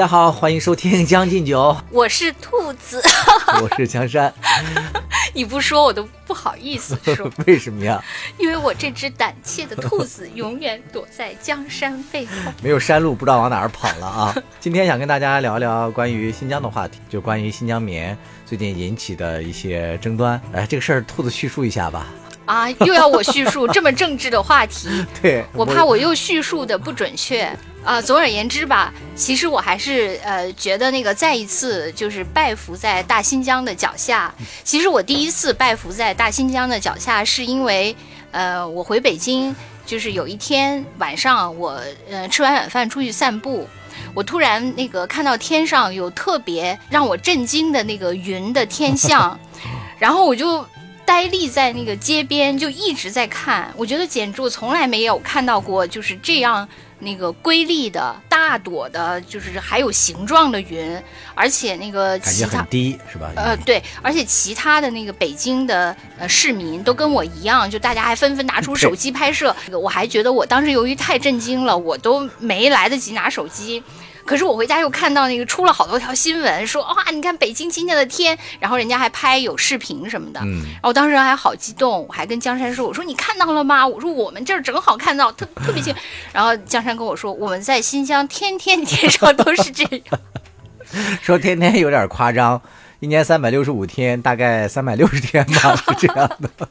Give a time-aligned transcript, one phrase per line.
[0.00, 3.02] 大家好，欢迎收听《将进酒》，我是兔子，
[3.60, 4.32] 我是江山。
[5.34, 8.02] 你不说我都不好意思说， 为什么呀？
[8.38, 12.32] 因为我这只胆怯的兔子永远躲在江山背后，
[12.62, 14.34] 没有山路，不知道往哪儿跑了啊！
[14.58, 20.40] 今天想跟大家聊聊关于新疆的话题，就关于新疆棉最近引起的一些争端。
[20.54, 22.06] 哎，这个事儿，兔子叙述一下吧。
[22.50, 24.88] 啊，又要我叙述这么政治的话题？
[25.22, 27.48] 对，我怕我又叙述的不准确。
[27.84, 34.34] 啊，总而言之吧，其实我还是呃觉得那个再一次就是拜服在大新疆的脚下。
[34.64, 37.94] 其实我第一次拜服在大新疆的脚下，是因为
[38.32, 39.54] 呃我回北京，
[39.86, 41.80] 就是有一天晚上我
[42.10, 43.66] 呃吃完晚饭出去散步，
[44.12, 49.38] 我突然那个看到天上有特别让我震惊的那个云的天象，
[49.98, 50.66] 然后我就
[51.10, 53.74] 呆立在那个街边，就一直在看。
[53.76, 56.68] 我觉得简直我从来没有看到过就是这样。
[57.00, 61.02] 那个瑰丽的大朵的，就是还有形状的云，
[61.34, 63.32] 而且那个感觉很低是吧？
[63.34, 69.56] 呃，对，而且其他的那个北京的呃市民都跟我一样，就大家还纷纷拿出手机拍摄。
[69.72, 73.82] 我还觉得我当时由于太震惊了，我都没来得及拿手机。
[74.30, 83.84] 可是我回家又看到那个出了好多条新闻，说哇，你看北京今天的天，然后人家还拍有视频什么的，嗯，然后当时还好激动，我还跟江山说，我说你看到了吗？
[83.84, 85.92] 我说我们这儿正好看到，特特别近。
[86.32, 90.20] 然后江山跟我说，我们在新疆天天天上都是这样，
[91.20, 92.62] 说天天有点夸张，
[93.00, 96.68] 一年三百六十五天，大概三百六十天吧，是这样的。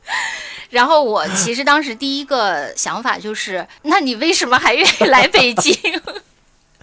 [0.70, 5.76] 然后我其实当时第一个想法就是，那你为什么还愿意来北京？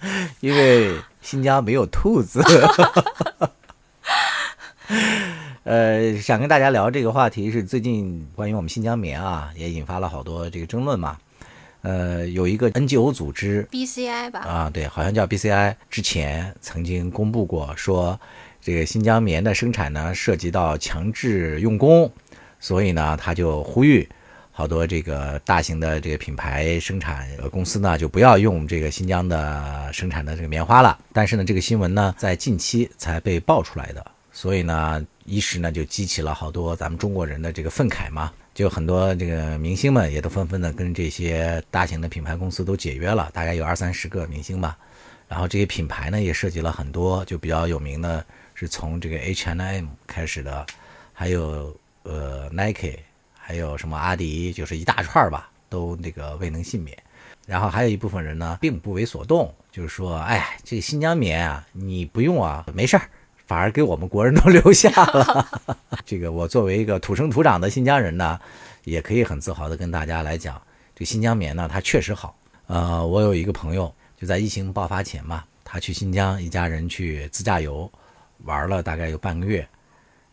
[0.40, 2.42] 因为新疆没有兔子，
[5.64, 11.18] 呃，想跟大家聊这个话题是最近关于我们新疆棉啊，也引发了好多这个争论嘛。
[11.82, 18.20] 呃，有一个 NGO 组织 BCI 吧，啊，对，好像叫 BCI，之前曾经公布过说，
[18.60, 22.12] 这个新疆棉的生产呢涉及到强制用工，
[22.58, 24.06] 所以呢，他就呼吁。
[24.60, 30.98] 好多这个大型的这个品牌生产公司呢，就不要用这个新疆的生产的这个棉花了。
[31.14, 38.30] 但是呢，这个新闻呢，在近期才被爆出来的，所以呢，一时呢就激起了好多咱们中国人的这个愤慨嘛。
[38.52, 44.76] 就很多这个明星们也都纷纷的跟这些大型的品牌公司都解约了，大概有二三十个明星吧。
[45.26, 48.22] 然后这些品牌呢，也涉及了很多，就比较有名的，
[48.52, 50.66] 是从这个 H&M 开始的，
[51.14, 52.98] 还有呃 Nike。
[53.50, 56.96] 还有什么阿迪，就是一大串吧，都那个未能幸免。
[57.48, 63.10] 然后还有一部分人呢，并不为所动，就是说，哎，这个新疆棉啊，你不用啊，没事儿，
[63.48, 65.44] 反而给我们国人都留下了。
[66.06, 68.38] 这个我作为一个土生土长的新疆人呢，
[68.84, 70.62] 也可以很自豪的跟大家来讲，
[70.94, 72.36] 这新疆棉呢，它确实好。
[72.68, 77.90] 呃，我有一个朋友，就在疫情爆发前嘛，他去新疆，一家人去自驾游，
[78.44, 79.66] 玩了大概有半个月。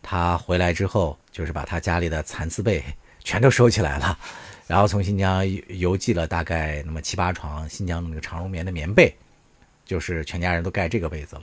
[0.03, 2.81] 他回来之后，就是把他家里的蚕丝被。
[3.27, 4.17] 全都收起来了，
[4.67, 9.13] 然后从新疆邮寄了大概那么七八床新疆那个长绒棉的棉被，
[9.85, 11.41] 就是全家人都盖这个被子了。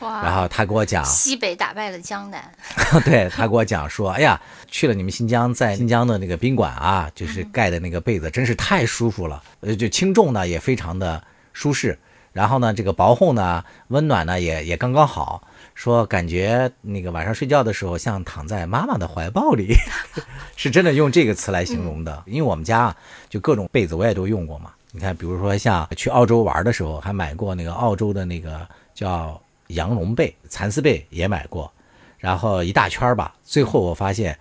[0.00, 0.22] 哇！
[0.22, 2.50] 然后他给我讲，西北打败了江南。
[3.04, 11.22] 对他给我讲说，哎呀，去了你们新疆，在新疆的那个宾馆啊，就是盖的那个被子真是太舒服了，呃，就轻重呢也非常的
[11.52, 11.98] 舒适，
[12.32, 15.46] 然后呢这个薄厚呢温暖呢也也刚刚好。
[15.76, 19.74] 说感觉那个晚上睡觉的时候像躺在妈妈的怀抱里，
[20.56, 22.24] 是真的用这个词来形容的。
[22.26, 22.96] 因为我们家
[23.28, 24.72] 就各种被子我也都用过嘛。
[24.90, 31.70] 你看，比如说像去澳洲玩的时候，还买过那个澳洲的那个叫羊绒被、蚕丝被也买过，
[32.16, 33.34] 然后一大圈吧。
[33.44, 34.38] 最后我发现，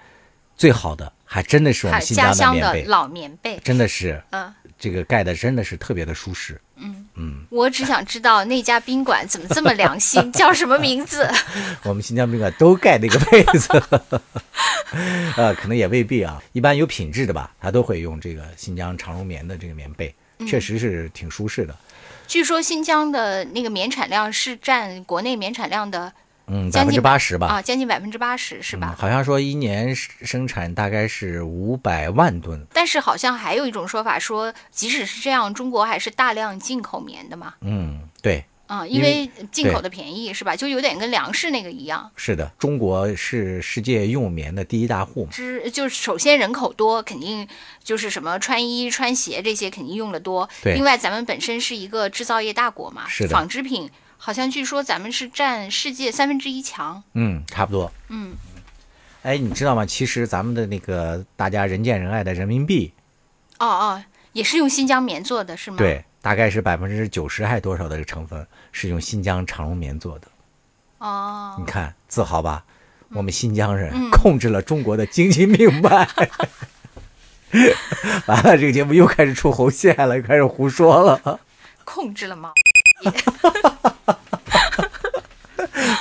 [0.55, 4.53] 最好的还真的是我们新疆的棉被，老棉被，真的是，嗯，
[4.85, 6.61] 这个盖的真的是特别的舒适。
[6.75, 11.27] 嗯嗯，我只想知道那家宾馆怎么这么良心，叫什么名字？
[11.81, 13.67] 我们新疆宾馆都盖那个被子，
[15.35, 16.39] 呃，可能也未必啊。
[16.51, 20.13] 一般有品质的吧，他都会用这个新疆长绒棉的这个棉被，
[20.45, 21.75] 确实是挺舒适的。
[22.27, 26.13] 据说新疆的那个棉产量是占国内棉产量的。
[26.47, 28.95] 嗯，百分之八十吧，啊，将近百分之八十是吧？
[28.97, 32.65] 好像说一年生产大概是五百万吨。
[32.73, 37.53] 但是好像还有一种说法说，即使是这样，中国还是大量进口棉的嘛？
[37.61, 38.45] 嗯，对。
[38.67, 40.55] 啊，因为进口的便宜是吧？
[40.55, 42.09] 就有点跟粮食那个一样。
[42.15, 45.27] 是的，中国是世界用棉的第一大户。
[45.29, 47.47] 之就是首先人口多，肯定
[47.83, 50.49] 就是什么穿衣穿鞋这些肯定用的多。
[50.63, 50.73] 对。
[50.73, 53.87] 另外，咱们本身是一个制造业大国嘛，是的，纺织品。
[54.25, 58.33] 好像据说咱们是占世界三分之一强，嗯，差不多，嗯，
[59.21, 59.85] 哎，你知道吗？
[59.85, 62.91] 其实咱们的那个大家人见人爱的人民币，
[63.59, 70.27] 哦哦，也是用新疆棉做的，是吗？，对，大概是百分之九十还多少的这个成分是用新疆长绒棉做的。
[70.97, 72.63] 哦，你看，自豪吧？
[73.09, 76.09] 我们新疆人嗯控制了中国的经济命脉。
[78.25, 81.39] 完了，这个节目又开始出红线了，又开始胡说了。
[81.83, 82.51] 控制了吗？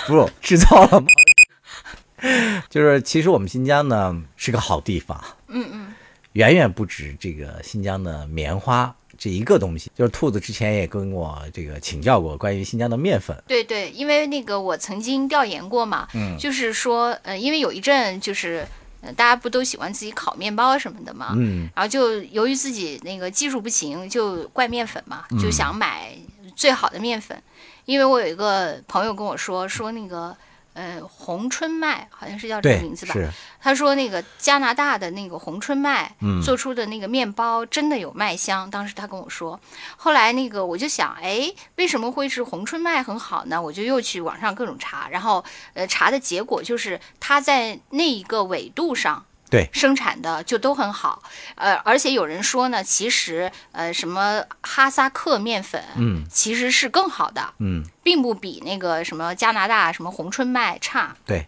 [0.07, 1.07] 不， 制造了吗？
[2.71, 5.95] 就是其实我们新疆呢是个好地方，嗯嗯，
[6.33, 9.91] 远远不止这个新疆的棉花这一个东西。
[9.95, 18.67] 就是兔子之前也跟我这个请教过关于新疆的面粉，对对，因为那个我曾经调研过嘛，嗯就是说，呃，因为有一阵就是，
[19.03, 26.17] 呃，大家不都喜欢自己烤面包什么的嘛，嗯然后就由于自己那个技术不行，就怪面粉嘛，就想买
[26.57, 27.43] 最好的面粉。
[27.85, 30.37] 因为我有一个朋友跟我说，说那个
[30.73, 39.61] 呃红春麦好像是叫这个名字，吧，是，他说那个加拿大的那个红春麦嗯做出的那个面包真的有麦香，当时他跟我说。
[39.97, 43.61] 后来那个我就想，哎，为什么会是红春麦很好呢？
[43.61, 45.45] 我就又去网上各种查，然后
[45.75, 49.25] 呃查的结果就是它在那一个纬度上。
[49.55, 51.23] 对生产的就都很好，
[51.55, 61.17] 呃，而且有人说呢，其实呃什么哈萨克面粉，嗯其实是更好的，嗯，并不比那个什么加拿大什么红春麦差。
[61.25, 61.47] 对，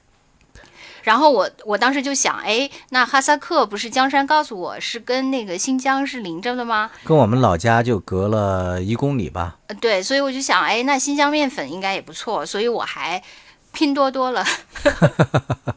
[1.03, 6.91] 然后我我当时就想，哎，那哈萨克不是江山告诉我是跟那个新疆是邻着的吗？
[7.05, 9.57] 跟我们老家就隔了一公里吧。
[9.67, 13.23] 呃，对，所以我就想，哎，那新疆面粉应该也不错，所以我还
[13.73, 14.45] 拼多多了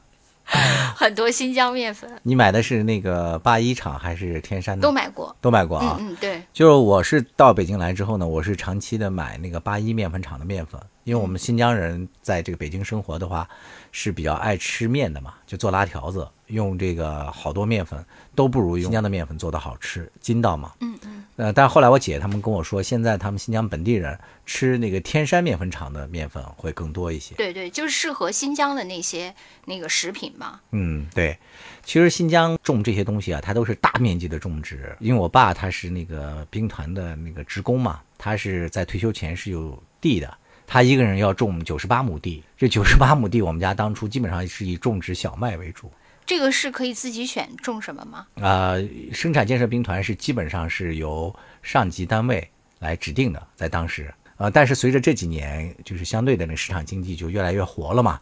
[0.99, 4.81] 很多新疆面粉，你买的是那个八一厂还是天山的？
[4.81, 5.33] 都买过。
[5.39, 5.95] 都买过啊。
[5.97, 13.47] 嗯嗯，对，就是我是到北京来之后呢，我是长期的买那个八一面粉厂的面粉，因为我们新疆人在这个北京生活的话，
[13.93, 18.03] 是比较爱吃面的嘛，就做拉条子，用这个好多面粉
[18.35, 20.73] 都不如用新疆的面粉做的好吃，筋道嘛。
[20.81, 27.35] 嗯嗯，呃，但是后来我姐他们跟我说，现在他们新疆本地人吃那个天山面粉厂的面粉会更多一些。
[27.35, 29.33] 对对，就是适合新疆的那些
[29.65, 30.59] 那个食品嘛。
[30.71, 31.37] 嗯，对，
[31.83, 34.95] 其实新疆种这些东西啊，它都是大面积的种植。
[34.99, 42.43] 因为我爸他是那个兵团的那个职工嘛，他是在退休前是有地的，他一个人要种九十八亩地。
[42.57, 45.91] 这九十八亩地，我们家当初基本上是以种植小麦为主。
[46.29, 48.27] 这个是可以自己选种什么吗？
[48.39, 48.75] 啊、
[49.11, 52.47] 生产建设兵团是基本上是由上级单位
[52.77, 58.21] 来指定的，在当时，呃，但是随着这几年，就是相对的那市场经济就越来越活了嘛，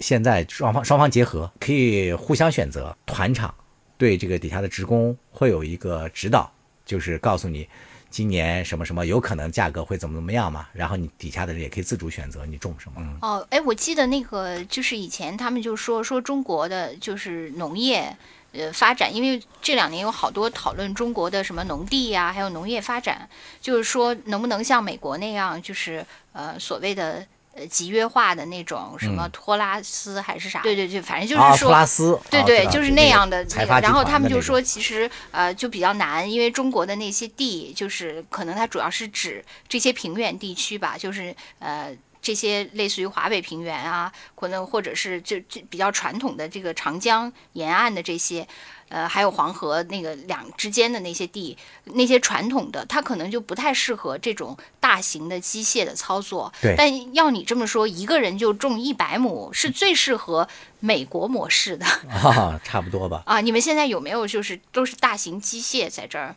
[0.00, 3.54] 现在双方双方结合，可以互相选择，团场
[3.96, 6.52] 对这个底下的职工会有一个指导，
[6.84, 7.68] 就是告诉你。
[8.16, 10.66] 今年什么什么有可能价格会怎么怎么样嘛？
[10.72, 12.94] 然后你底下的人也可以自主选择你种什么。
[12.98, 18.16] 嗯哦，哎，我记得那个就是以前他们就说说中国的就是农业。
[18.52, 23.28] 呃，发展，因为这两年有好多讨论中国的什么农地呀、还有农业发展，
[23.60, 30.60] 就是说能不能像美国那样，就是呃所谓的呃集约化的那种什么托拉斯还是啥？
[30.60, 41.96] 对对对，反正就是说，托拉斯，对对，啊就是那样的那然后他们就说，其实呃就比较难，因为中国的那些地，就是可能它主要是指这些平原地区吧，就是呃。
[42.26, 48.44] 这些类似于华北平原啊，可能或者是就就比较传统的这个长江沿岸的这些，
[48.88, 56.52] 呃，还有黄河那个两之间的那些地，那些传统的，它可能就不太适合这种大型的机械的操作。
[56.60, 60.48] 对但要你这么说，一个人就种一百亩，是最适合
[60.80, 61.86] 美国模式的。
[62.10, 63.22] 啊，差不多吧。
[63.24, 66.34] 啊，你们现在有没有就是都是大型机械在这儿？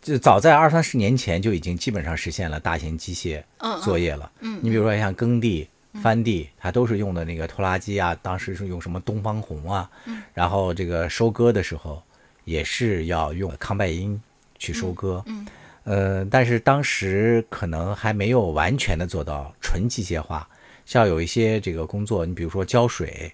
[0.00, 4.30] 就早在二三十年前就已经基本上实现了大型机械嗯作业了。
[4.40, 5.68] 嗯你比如说像耕地、
[6.02, 12.02] 翻地，它都是用的那个拖拉机啊，当时是用什么东方红啊，嗯然后这个收割的时候
[12.44, 14.20] 也是要用康拜因
[14.58, 15.22] 去收割。
[15.26, 15.46] 嗯
[15.84, 20.46] 呃，但是当时可能还没有完全的做到纯机械化，
[20.84, 23.32] 像有一些这个工作，你比如说浇水，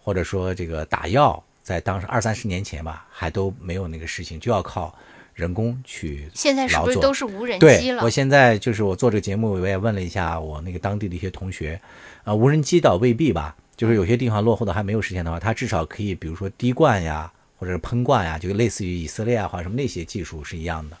[0.00, 4.96] 或者说这个打药，在当时二三十年前吧，还都没有那个事情，就要靠
[5.36, 8.08] 人工去现在是不是都是无人机对，我？
[8.08, 11.78] 现在就是我做这个节目，我也问了一下我那个当地的一些同学，
[12.24, 20.96] 啊、无人机倒未必吧，就是有些地方落后的还没有实现的话，它至少可以，比如说滴灌呀，或者是喷灌呀，就类似于以色列啊或者什么那些技术是一样的。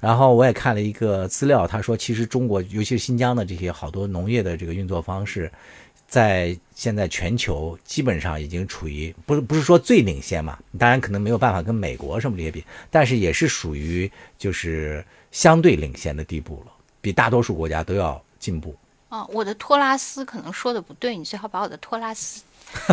[0.00, 5.50] 然后我也看了一个资料，他说其实中国，尤其是新疆的这些好多农业的这个运作方式，
[6.08, 18.74] 在现在全球基本上已经处于不是不是说最领先嘛，当然可能没有办法跟美国什么这些比，但是也是属于就是相对领先的地步了，比大多数国家都要进步。
[19.10, 22.42] 啊，我的托拉斯可能说的不对，你最好把我的托拉斯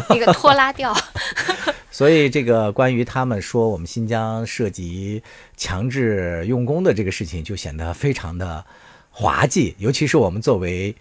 [0.10, 0.95] 那个拖拉掉。
[1.91, 5.24] 所以这个关于他们说我们新疆涉及
[5.55, 8.65] 强制用工的这个事情，就显得非常的
[9.10, 9.74] 滑稽。
[9.77, 10.93] 尤其是我们作为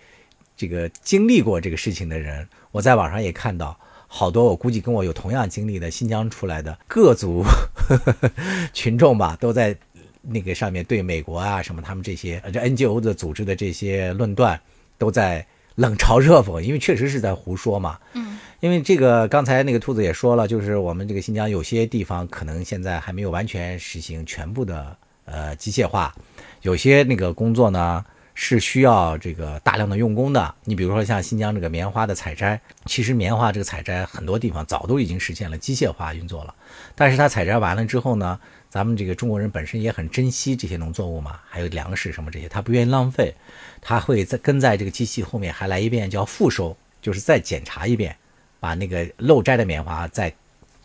[0.57, 7.45] 这个经历过这个事情的人，我在网上也看到好多，我估计跟我有同样经历的新疆出来的各族
[8.73, 9.77] 群众吧，都在
[10.23, 14.61] 那个上面对美国啊什么他们这些这 NGO 的组织的这些论断
[14.97, 15.45] 都在
[15.75, 17.99] 冷嘲热讽，因为确实是在胡说嘛。
[18.13, 26.15] 嗯，因为这个刚才那个兔子也说了，就是我们这个新疆有些地方可能现在还没有完全实行全部的呃机械化，
[26.63, 28.05] 有些那个工作呢
[28.35, 30.55] 是需要这个大量的用工的。
[30.65, 36.55] 你比如说像新疆这个棉花的采摘，其实棉花这个采摘很多地方早都已经实现了机械化运作了，
[36.95, 38.39] 但是它采摘完了之后呢，
[38.69, 43.35] 咱们这个中国人本身也很珍惜这些农作物嘛，还有粮食什么这些，他不愿意浪费，
[43.81, 48.17] 他会在跟在这个机器后面还来一遍叫复收，就是再检查一遍，
[48.59, 50.35] 把那个漏摘的棉花再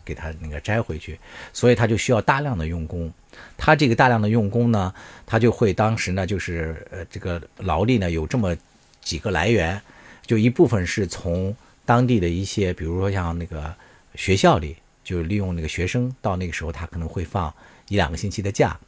[0.04, 1.18] 给它那个摘回去，
[1.52, 3.12] 所以他就需要大量的用工。
[3.56, 4.92] 他这个大量的用工呢，
[5.26, 8.56] 他就会当时呢就是呃这个劳力呢有这么
[9.00, 9.80] 几个来源，
[10.26, 11.54] 就一部分是从
[11.84, 13.74] 当地的一些，比如说像那个
[14.14, 17.52] 学校里，就利用那个学生到那个时候他可能会放
[17.88, 18.78] 一两个星期的假，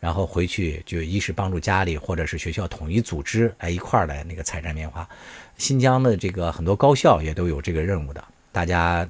[0.00, 5.08] 然后回去就一是帮助家里，或者是学校统一组织，来一块儿来那个采摘棉花。
[5.56, 9.08] 新疆的这个很多高校也都有这个任务的，大家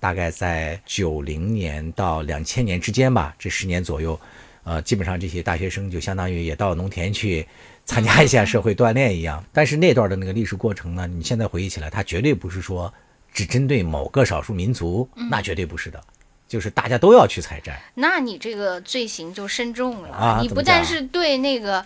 [0.00, 4.18] 大概在九零年到两千年之间吧，这十年左右，
[4.64, 7.46] 呃，基本上这些大学生就相当于也到农田去
[7.84, 9.44] 参加一下社会锻炼一样。
[9.52, 12.92] 但是那段的那个历史过程呢，你现在回忆起来，它绝对不是说
[13.32, 16.00] 只针对某个少数民族，那绝对不是的，
[16.48, 17.80] 就是大家都要去采摘。
[17.94, 20.08] 那你这个罪行就深重了。
[20.08, 21.84] 啊你不但是对那个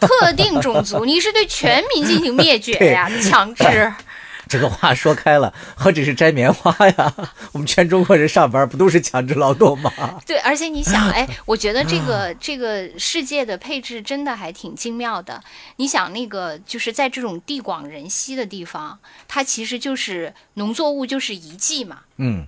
[0.00, 3.64] 特定种族， 你是对全民进行灭绝呀， 强制。
[4.48, 7.14] 这个话说开了，何止是摘棉花呀？
[7.52, 9.90] 我们全中国人上班不都是强制劳动吗？
[10.26, 15.42] 对，而且你想， 哎，我觉得这个这个世界的配置真的还挺精妙的。
[15.76, 22.46] 你想，那个就是在这种地广人稀的地方，它其实就是农作物就是一季嘛，嗯，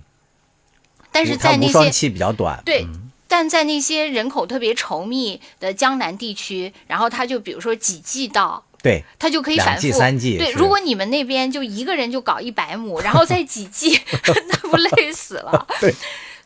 [1.11, 2.61] 但是在那些比较短。
[2.65, 9.81] 对嗯但在那些人口特别稠密的江南地区，然后它就比如说几季稻，对，它就可以反复。
[9.81, 13.99] 对，三季是如果你们那边就一个人就搞一百亩，然后再几季，
[14.47, 15.67] 那不累死了？
[15.81, 15.93] 对。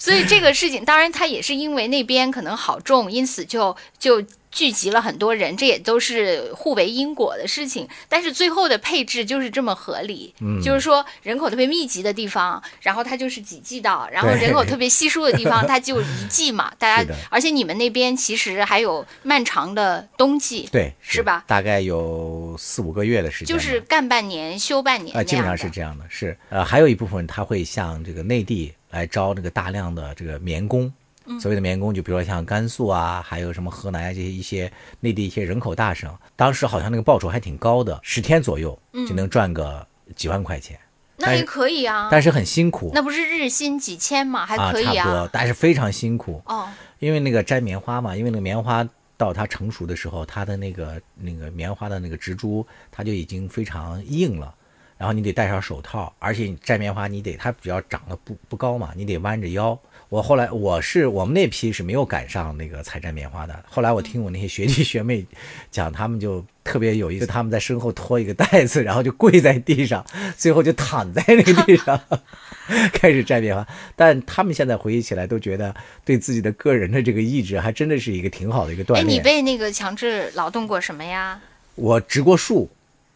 [0.02, 7.88] 所以这个事情，当然它也是因为那边可能好种，因此就就聚集了很多人，这也都是互为因果的事情。
[8.10, 16.74] 但是最后的配置就是这么合理，嗯就是说人口特别密集的地方，然后它就是几季稻，然后人口特别稀疏的地方，它就一季嘛。
[16.80, 30.84] 大家，而且你们那边其实还有漫长的冬季，对，是吧大概有四五个月的时间，就是干半年休半年啊、基本上是这样的，是呃，还有一部分他会向这个内地来招这个大量的这个棉工。
[31.26, 34.70] 嗯所谓的棉工，就比如说像甘肃啊，还有什么河南啊这些一些
[35.00, 40.80] 内地一些人口大省，当时好像那个报酬还挺高的，十天左右就能赚个几万块钱，
[41.18, 42.10] 那也可以啊。
[42.12, 44.48] 但是很辛苦那不是日薪几千嘛？
[44.48, 46.42] 还啊，可以差不多，但是非常辛苦。
[46.48, 46.68] 哦，
[46.98, 54.54] 因为那个摘棉花嘛，因为那个棉花到它成熟的时候，它的那个那个棉花的那个植株，它就已经非常硬了。
[55.02, 59.76] 然后你得戴上手套，而且你摘棉花，你得它只要长得不不高嘛，你得弯着腰。
[60.10, 63.64] 我后来我是我们那批是没有赶上那个采摘棉花的。
[63.68, 65.26] 后来我听我那些学弟学妹
[65.72, 70.06] 讲，他们就特别有意思，他们在身后拖一个袋子，然后就跪在地上，
[70.38, 72.00] 最后就躺在那个地上
[72.94, 73.68] 开始摘棉花。
[73.96, 75.74] 但他们现在回忆起来，都觉得
[76.06, 79.08] 对自己的个人的这个意志还真的是一个挺好的一个锻哎，炼。
[79.08, 81.42] 你被那个强制劳动过什么呀？
[81.74, 82.70] 我植过树，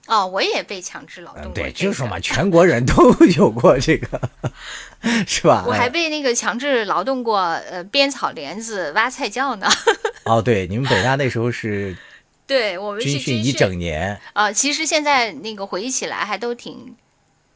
[0.08, 2.20] 哦，我也被强制劳动嗯，过、对，就是说嘛，。
[2.20, 4.22] 全国人都 有过这个，
[5.26, 5.64] 是吧？
[5.68, 9.68] 我还哎被那个强制劳动过，呃，编草帘子、挖菜窖呢。
[10.26, 11.96] 哦，对，你们北大那时候是
[12.48, 17.05] 对，我们去军训一整年呃，其实现在那个回忆起来还都挺啊，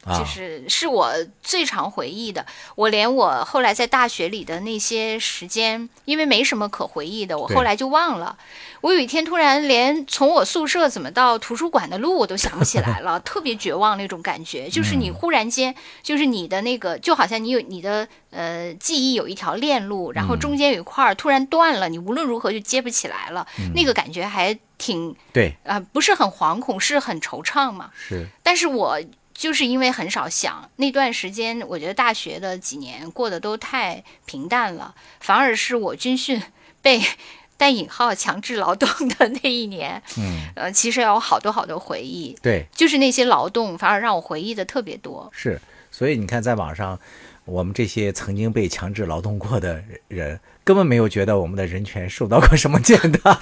[0.06, 1.13] 就是是我
[1.44, 2.46] 最常回忆的。
[2.75, 8.38] 我连我后来在大学里的那些时间，因为没什么可回忆的，我后来就忘了。
[8.82, 14.70] 我有一天突然连从我宿舍怎么到图书馆的路我都想不起来了， 特别绝望那种感觉。
[14.70, 27.91] 就是你忽然间，就是你的那个，就好像你有你的呃记忆有一条链路，然后中间有一块儿突然断了，你无论如何就接不起来了，那个感觉还挺对，啊、不是很惶恐，是很惆怅嘛。
[27.94, 28.98] 是但是我
[29.39, 36.41] 就是因为很少想那段时间，我觉得大学的几年过得都太平淡了，反而是我军训
[36.81, 37.01] 被
[37.55, 45.31] 带引号强制劳动的那一年，嗯，呃，其实有好多好多回忆，对，就是那些劳动反而让我回忆的特别多。
[45.34, 45.58] 是。
[45.89, 47.00] 所以你看，在网上，
[47.46, 53.33] 我们这些曾经被强制劳动过的人，根本没有觉得我们的人权受到过什么践踏，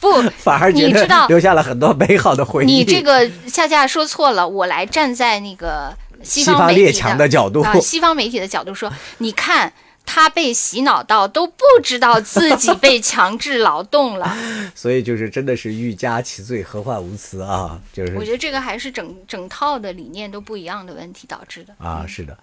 [0.00, 2.66] 不， 反而觉得你知道留下了很多美好的回忆。
[2.66, 9.70] 你这个恰恰说错了，我来站在那个西西方列强的角度啊，西方媒体的角度说，你看
[10.04, 14.36] 他被洗脑到都不知道自己被强制劳动了。
[14.74, 17.80] 所以就是真的是欲加其罪，何患无辞啊！
[17.92, 21.74] 就是我觉得这个还是整整套的理念都不一样的问题导致的。
[21.78, 22.36] 啊，是的，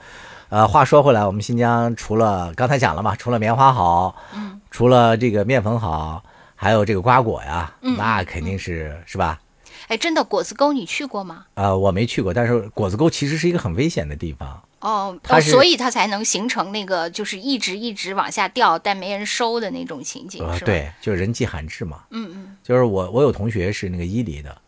[0.50, 6.24] 呃，话说回来，我们新疆除了刚才讲了嘛，除了棉花好，嗯，除了这个面粉好，
[6.56, 9.40] 还有这个瓜果呀，嗯那肯定是是吧？
[9.88, 11.46] 哎，真的果子沟你去过吗？
[11.54, 14.62] 呃，我没去过，但是果子沟其实是一个很危险的地方。
[14.88, 22.06] 哦，哦所以它才能形成那个就是一直一直往下掉，但没人收的那种情景，呃，是吧？，对，就是人迹罕至嘛。
[22.12, 24.62] 嗯嗯，就是我我有同学是那个伊犁的，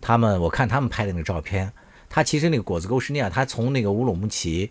[0.00, 1.72] 他们我看他们拍的那个照片，
[2.10, 4.68] 他其实那个果子沟是那样，他从那个乌鲁木齐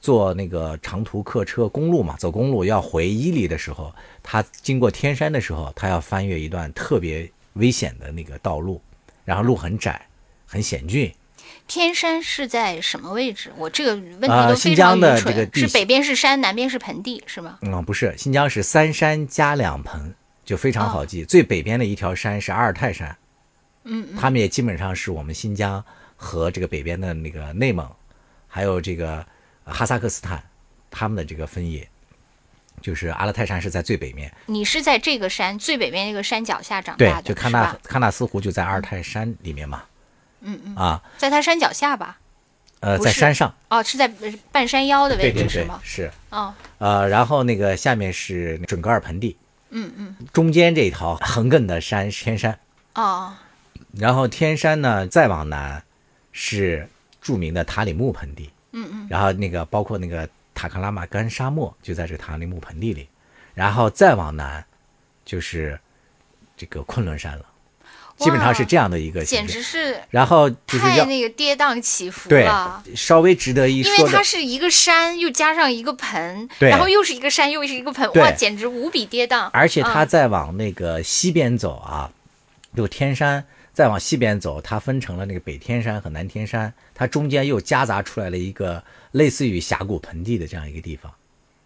[0.00, 3.94] 坐那个长途客车公路嘛，走公路要回伊犁的时候，
[4.24, 8.80] 他经过天山的时候，他要翻越一段特别危险的那个道路，
[9.24, 10.08] 然后路很窄，
[10.46, 11.12] 很险峻。
[11.66, 13.52] 天山是在什么位置？
[13.56, 17.58] 我这个问题呃都非常新疆的个是北边是山，南边是盆地，是吗？
[17.62, 20.14] 嗯，不是，新疆是三山加两盆，
[20.44, 21.24] 就非常好记。
[21.24, 23.16] 最北边的一条山是阿尔泰山，
[23.84, 25.82] 嗯嗯，他们也基本上是我们新疆
[26.16, 27.90] 和这个北边的那个内蒙，
[28.46, 29.24] 还有这个
[29.64, 30.42] 呃哈萨克斯坦，
[30.90, 31.88] 他们的这个分野，
[32.80, 37.76] 就是阿勒泰山是在最北面，你是在这个山最北边那个山脚下长大，的，对就喀纳？
[37.88, 39.82] 喀纳斯湖就在阿尔泰山里面嘛，
[40.42, 42.18] 嗯嗯，啊，在它山脚下吧？
[42.80, 45.80] 呃，在山上，哦，是在呃半山腰的位置是吗，？
[45.84, 49.36] 是，哦，呃，然后那个下面是准噶尔盆地，
[49.70, 52.58] 嗯嗯，中间这一条横亘的山是天山。
[52.96, 53.34] 哦，
[53.96, 55.80] 然后天山呢，再往南
[56.32, 56.88] 是
[57.20, 63.08] 著名的塔里木盆地，嗯嗯，然后那个包括那个塔克拉玛干沙漠就在这塔里木盆地里，
[63.54, 64.64] 然后再往南
[65.24, 65.78] 就是
[66.56, 67.44] 这个昆仑山了，
[68.22, 69.46] 基本上是这样的一个简。
[69.46, 72.82] 直是然后就是太那个跌宕起伏对了。
[72.94, 79.50] 稍微值得一说因为，它是一个山，又加上一个盆，对然后又是一个山，又是一个盆，哇，简直无比跌宕。
[79.52, 82.10] 而且它嗯再往那个西边走啊，
[82.76, 91.12] 就天山再往西边走，它分成了那个北天山和南天山，它中间又夹杂出来了一个类似于峡谷盆地的这样一个地方，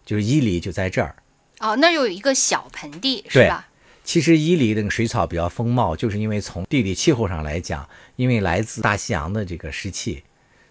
[0.05, 1.15] 就是伊犁就在这儿。
[1.59, 3.67] 哦，那儿有一个小盆地是吧？
[4.07, 10.23] 其实伊犁那个水草比较丰茂，就是因为从地理气候上来讲，因为来自大西洋的这个湿气，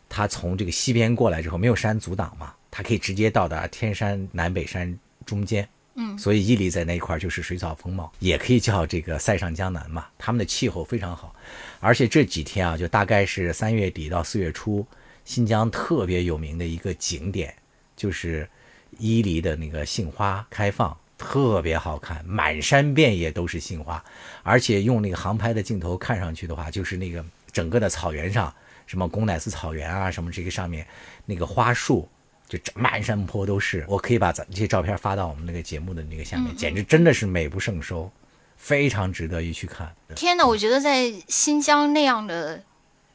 [0.08, 5.68] 它从这个西边过来之后，没有山阻挡嘛，它可以直接到达天山南北山中间。
[5.96, 10.06] 嗯所以伊犁在那一块儿就是水草丰茂，也可以叫这个塞上江南嘛。
[10.16, 11.34] 他们的气候非常好，
[11.78, 14.86] 而且这几天啊，就大概是三月底到四月初，
[15.26, 17.54] 新疆特别有名的一个景点
[17.94, 18.48] 就是
[18.96, 24.02] 伊犁的那个杏花开放，特别好看，满山遍野都是杏花，
[24.42, 28.52] 而且用那个航拍的镜头看上去的话，就是那个整个的草原上，
[28.86, 30.86] 什么贡乃斯草原啊，什么这个上面
[31.24, 32.08] 那个花树。
[32.48, 38.08] 就这满山坡都是，我可以把咱这些照片发到我们那个节目的那个下面，简直真的是美不胜收，
[38.56, 39.92] 非常值得一去看。
[40.14, 42.62] 天哪，我觉得在新疆那样的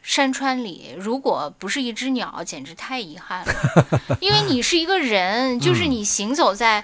[0.02, 3.86] 山川里，如果不是一只鸟，简直太遗憾了。
[4.20, 6.84] 因为你是一个人，就是你行走在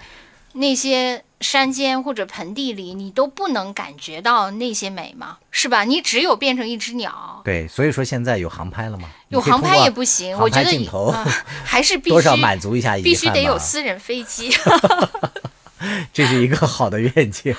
[0.58, 5.38] 那些山间或者盆地里，你都不能感觉到那些美吗？
[5.52, 5.84] 是吧？
[5.84, 7.41] 你只有变成一只鸟。
[7.43, 9.10] 对，所以说现在有航拍了吗？
[9.30, 11.24] 有航拍也不行，我觉得拍镜头啊
[11.63, 14.52] 还是必须多少满足一下必须得有私人飞机。
[16.12, 17.56] 这是一个好的愿景。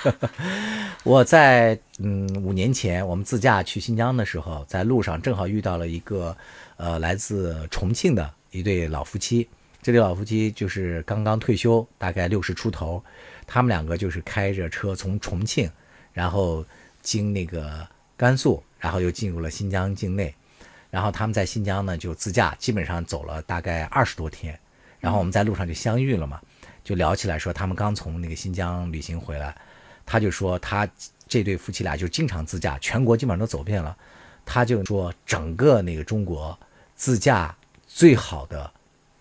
[1.04, 6.36] 我在嗯五年前，我们自驾去新疆的时候，在路上正好遇到了一个
[6.76, 9.48] 呃来自重庆的一对老夫妻。
[9.80, 13.02] 这对老夫妻就是刚刚退休，大概六十出头。
[13.46, 15.70] 他们两个就是开着车从重庆，
[16.12, 16.64] 然后
[17.00, 17.86] 经那个
[18.16, 20.34] 甘肃，然后又进入了新疆境内。
[20.90, 24.58] 然后他们在新疆呢就自驾，基本上走了大概二十多天。
[25.00, 26.40] 然后我们在路上就相遇了嘛。
[26.84, 29.54] 就聊起来说，他们刚从那个新疆旅行回来，
[30.06, 30.88] 他就说他
[31.26, 33.94] 这对夫妻俩就经常自驾，全国基本上都走遍了。
[34.46, 36.58] 他就说，整个那个中国
[36.96, 37.54] 自驾
[37.86, 38.72] 最好的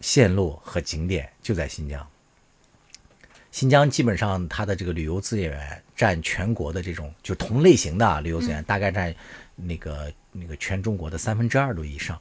[0.08, 2.08] 线路和景点就在新疆。
[3.52, 9.14] 新疆基本上它的这个旅游资源占全国的这种就同类型的啊旅游资源，大概占
[9.58, 12.18] 那个那个全中国的三分之二都以上。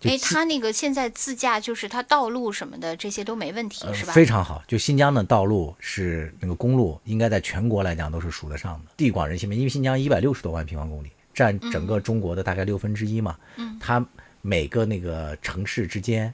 [0.00, 4.14] 就哎，基他那个现在自驾就是他道路什么的这些都没问题，呃是吧？
[4.14, 9.54] 非常好，就新疆的道路是那个公路，应该在全国来讲都是数得上的，地广人稀嘛。
[9.54, 13.36] 因为新疆一百六十多万平方公里，占整个中国的大概六分之一嘛。
[13.56, 14.02] 嗯它
[14.40, 16.32] 每个那个城市之间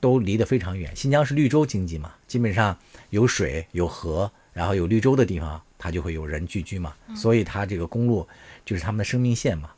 [0.00, 0.94] 都离得非常远。
[0.96, 2.76] 新疆是绿洲经济嘛，基本上
[3.10, 8.26] 有水有河，然后有绿洲的地方，它就会有人聚居嘛，所以它这个公路
[8.64, 9.70] 就是他们的生命线嘛。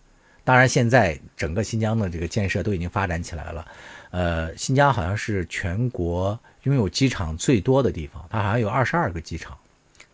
[0.44, 3.66] 当然，现在整个新疆的这个建设都已经发展起来了。
[4.10, 9.56] 呃，新疆好像是全国拥有机场最多的地方，它好像有二十二个机场。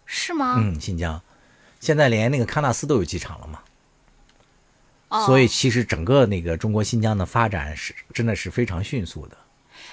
[0.05, 0.57] 是吗？
[0.59, 1.21] 嗯，新疆
[1.81, 3.61] 现在连那个喀纳斯都有机场了嘛。
[5.09, 9.37] 哦所以其实整个那个中国新疆的发展是真的是非常迅速的。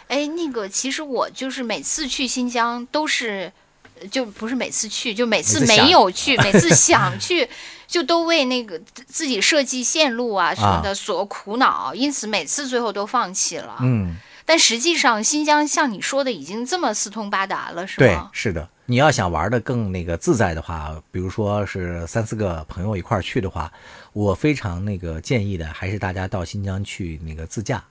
[0.07, 3.51] 哎，那个其实我就是每次去新疆都是，
[3.99, 7.47] 呃就不是每次去，就每次没有去， 每次想去，
[7.87, 13.77] 就都为那个自自己设计线路啊什么的所苦恼，因此每次最后都放弃了。
[13.81, 14.15] 嗯，
[14.45, 18.39] 但实际上，新疆像你说的已经这么四通八达了，是吗对，？
[18.39, 18.69] 是的。
[18.87, 23.71] 你要想玩的更那个自在的话，比如说是三四个朋友一块儿去的话，
[24.13, 27.83] 我非常那个建议的还是大家到新疆去那个自驾。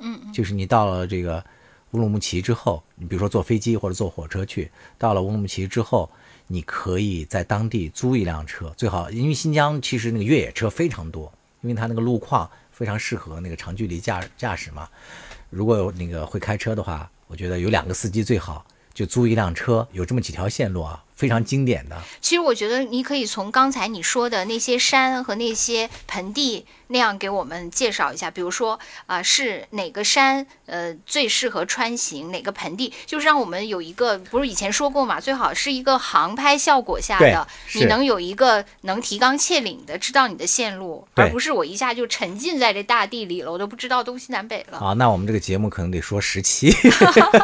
[0.00, 1.44] 嗯，就是你到了这个
[1.92, 6.08] 乌鲁木齐之后，你比如说坐飞机或者坐火车去，到了乌鲁木齐之后，
[6.46, 14.88] 你可以在当地租一辆车，最好因为新疆其实那个越野车非常多，因为它那个路况非常适合那个长距离驾驾驶嘛。
[15.48, 21.96] 如果有那个会开车的话，我觉得有两个司机最好，就租一辆车，有这么几条线路啊，非常经典的。
[22.22, 44.78] 其实我觉得你可以从刚才你说的那些山和那些盆地那样给我们介绍一下，比如说啊、是哪个山呃最适合穿行，哪个盆地，就是让我们有一个不是以前说过嘛，最好是一个航拍效果下的，你能有一个能提纲挈领的知道你的线路，而不是我一下就沉浸在这大地里了，我都不知道东西南北了。
[44.78, 46.74] 啊，那我们这个节目可能得说十期，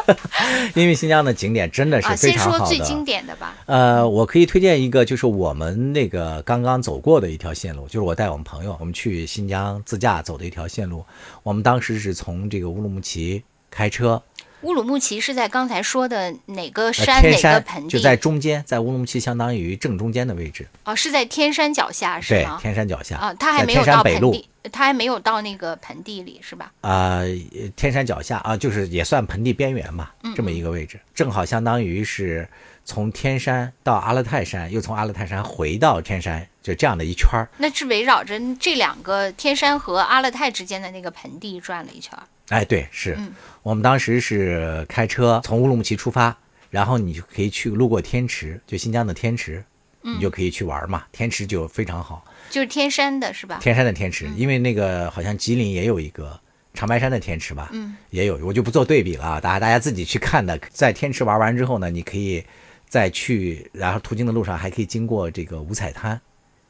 [0.73, 2.65] 因为新疆的景点真的是啊，非先常好的。
[2.65, 3.55] 说最经典的吧。
[3.67, 11.05] 呃，我可以推荐一个，就是我们那个刚刚走过的一条线路，就是我带我们朋友，我们去新疆自驾走的一条线路。
[11.43, 14.23] 我们当时是从这个乌鲁木齐开车，
[14.61, 17.89] 乌鲁木齐是在刚才说的哪个呃，山、哪个盆地？
[17.89, 26.71] 就在中间，在乌鲁木齐相当于正中间的位置，哦，是在天山脚下是对？，天山脚下啊，它还没有到北路盆地，它还没有到那个盆地里是吧？
[26.79, 27.27] 啊、呃
[27.75, 32.47] 天山脚下啊，就是也算盆地边缘吧，嗯这么一个位置，正好相当于是
[32.87, 37.49] 从天山到阿勒泰山，又从阿勒泰山回到天山，就这样的一圈儿。
[37.57, 42.23] 那是围绕着这两个天山和阿勒泰之间的那个盆地转了一圈儿。
[42.47, 46.35] 哎，对，是、嗯我们当时是开车从乌鲁木齐出发，
[46.69, 49.61] 然后你就可以去路过天池，就新疆的天池，
[50.03, 51.03] 嗯你就可以去玩嘛。
[51.11, 53.59] 天池就非常好，就是天山的是吧？
[53.61, 56.39] 天山的天池，嗯因为那个好像吉林也有一个
[56.73, 60.57] 长白山的天池吧，嗯，也有，我就不做对比了啊，大家大家自己去看的。
[60.71, 62.41] 在天池玩完之后呢，你可以
[62.87, 66.19] 再去，然后途经的路上还可以经过这个五彩滩，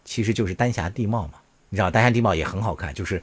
[0.04, 1.34] 其实就是丹霞地貌嘛。
[1.70, 3.22] 你知道丹霞地貌也很好看，就是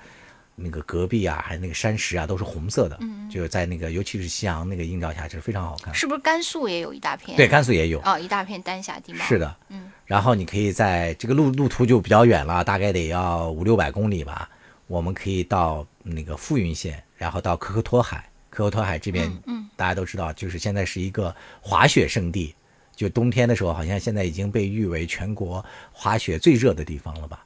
[0.54, 5.94] 那个戈壁啊，还有那个山石啊，都是红色的，嗯，就是在那个尤其是夕阳那个映照下，是非常好看。
[5.94, 7.36] 是不是甘肃也有一大片？
[7.36, 9.24] 对，甘肃也有，哦，一大片丹霞地貌。
[9.24, 9.90] 是的，嗯。
[10.04, 14.48] 然后你可以在这个路路途就比较远了，大概得要五六百公里吧。
[14.86, 18.30] 我们可以到那个富蕴县，然后到可可托海。
[18.50, 22.54] 可可托海这边，嗯大家都知道，就是现在是一个滑雪圣地。
[22.96, 27.40] 就冬天的时候，好像现在已经被誉为全国滑雪最热的地方了吧？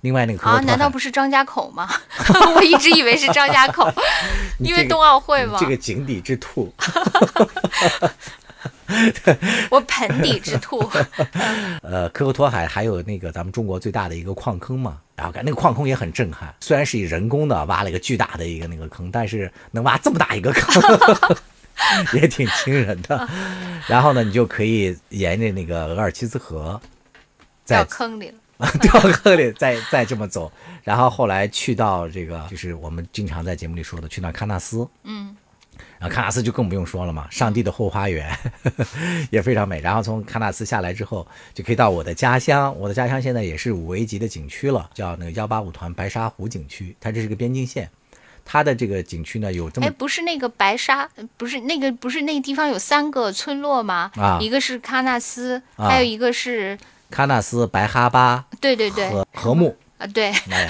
[0.00, 1.88] 另外那个啊，难道不是张家口吗？
[2.56, 3.90] 我一直以为是张家口，
[4.58, 5.56] 这个因为冬奥会嘛。
[5.58, 6.70] 这个井底之兔，
[9.70, 10.86] 我盆底之兔。
[11.80, 20.98] 呃，科克托海还有那个咱们中国最大的一个矿坑嘛，然后看那个矿坑也很震撼，虽然是以人工的挖了一个巨大的一个那个坑，但是能挖这么大一个坑，
[22.14, 23.28] 也挺惊人的。
[23.86, 26.80] 然后呢，你就可以沿着那个额尔齐斯河，
[27.66, 28.34] 掉在坑里了。
[28.80, 30.50] 掉坑里再 再这么走，
[30.84, 35.36] 然后后来去到这个就是我们经常在节目里说的，去那喀纳斯，嗯，
[35.98, 38.32] 然后喀纳斯就更不用说了嘛，上帝的后花园
[39.30, 39.80] 也非常美。
[39.80, 42.74] 然后从喀纳斯下来之后，就可以到我的家乡。
[42.78, 47.90] 我的家乡现在也是五 A 级的景区了，叫那个幺八五团白沙湖景区，它这是个边境线。
[48.44, 54.10] 它的这个景区呢有这么哎，不是那个白沙，不是那个，不是那个地方有三个村落吗？
[54.16, 56.78] 啊一个是喀纳斯，啊还有一个是，
[57.10, 60.30] 喀纳斯、白哈巴对对对，和和木，啊对。
[60.50, 60.68] 哎，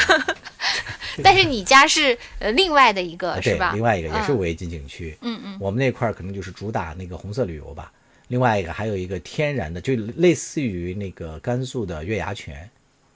[1.22, 5.16] 但是你家是呃另外的一个是吧？，另外一个也是嗯五 A 级景区。
[5.22, 7.92] 嗯嗯，我们那块儿可能就是主打那个红色旅游吧。
[8.28, 12.68] 另外一个还有一个天然的，就类似于那个甘肃的月牙泉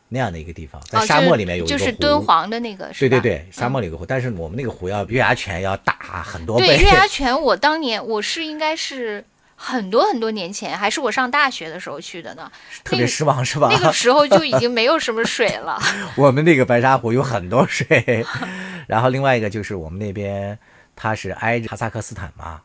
[0.09, 1.79] 那样的一个地方，在哦沙漠里面有一个湖。
[1.79, 3.11] 就是就是敦煌的那个是吧？
[3.11, 6.67] 对对对，沙漠里有个湖，但是我们那个湖要月牙泉要大很多倍。
[6.67, 12.51] 对月牙泉，我当年我是应该是很多很多年前，还是我上大学的时候去的呢。
[12.85, 13.69] 特别失望是吧？
[13.71, 15.79] 那个时候就已经没有什么水了。
[16.17, 18.25] 我们那个白沙湖有很多水，
[18.87, 20.59] 然后另外一个就是我们那边
[20.97, 22.63] 它是挨着哈萨克斯坦嘛，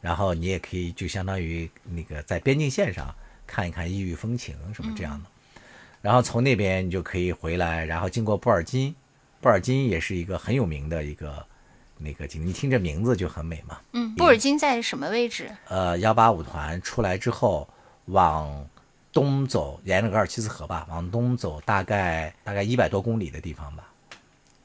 [0.00, 3.12] 然后你也可以就相当于那个在边境线上
[3.46, 5.30] 看一看异域风情什么这样的。
[6.04, 8.94] 然后从那边你就可以回来，然后经过布尔津，
[9.40, 11.42] 布尔津也是一个很有名的一个
[11.96, 13.80] 那个景，你听这名字就很美嘛。
[13.92, 15.50] 嗯，布尔津在什么位置？
[15.66, 17.66] 呃，幺八五团出来之后
[18.04, 18.68] 往
[19.14, 23.88] 东走，沿着额尔齐斯河吧，往东走大概大概一百多公里的地方吧，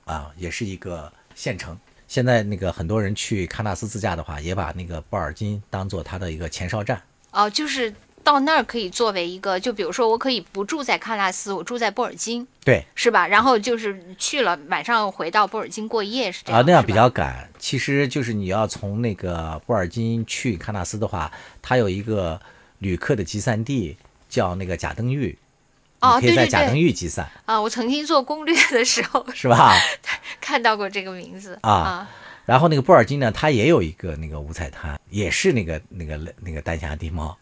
[0.04, 1.80] 啊，也是一个县城。
[2.10, 7.02] 现在那个很多人去喀纳斯自驾的话，也把那个布尔津当做它的一个前哨站。
[7.32, 7.93] 哦，就是
[8.31, 13.27] 到那儿可以作为一个，就比如说我可以不住在喀纳斯，我住在布尔津，对，是吧？
[13.27, 16.61] 然后就是去了，晚上回到布尔津过夜，是这样。
[16.61, 17.49] 啊，那样比较赶。
[17.57, 22.39] 其实就是你要从那个布尔津去喀纳斯的话，它有一个
[22.77, 23.97] 旅客的集散地，
[24.29, 25.37] 叫那个贾登峪。
[26.01, 29.75] 哦你可以在贾登峪集散，啊，我曾经做攻略的时候是吧？
[30.39, 32.09] 看到过这个名字啊
[32.45, 37.37] 然后那个布尔津呢，它也有一个那个五彩滩，也是那个那个那个丹霞地貌，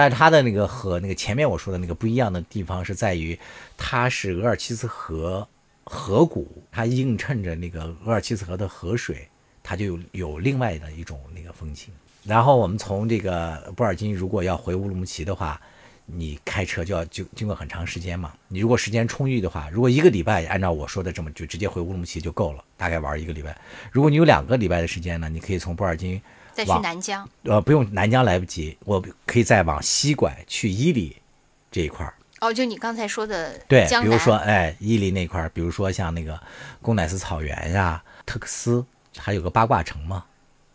[0.00, 3.38] 但是它的那个和那个前面我说的那个不一样的地方是在于，
[3.76, 5.46] 它是额尔齐斯河
[5.84, 9.28] 河谷，它映衬着那个额尔齐斯河的河水，
[9.62, 11.92] 它就有有另外的一种那个风情。
[12.24, 15.60] 然后我们从这个布尔津如果要回乌鲁木齐的话，
[16.06, 18.32] 你开车就要就经过很长时间嘛。
[18.48, 23.54] 你如果时间充裕的话，如果一个礼拜按照我说的这么就直接回乌鲁木齐就够了，大概玩一个礼拜。
[23.92, 26.18] 如果你有两个礼拜的时间呢，你可以从布尔津
[26.52, 27.28] 再去南疆。
[27.44, 31.16] 呃不用南疆来不及，我可以再往西拐去伊犁
[31.70, 32.14] 这一块儿。
[32.40, 36.40] 哦，就你刚才说的对，比如说哎伊犁那块儿，比如说像那个
[36.80, 38.84] 贡乃斯草原呀、特克斯，
[39.18, 40.24] 还有个八卦城嘛。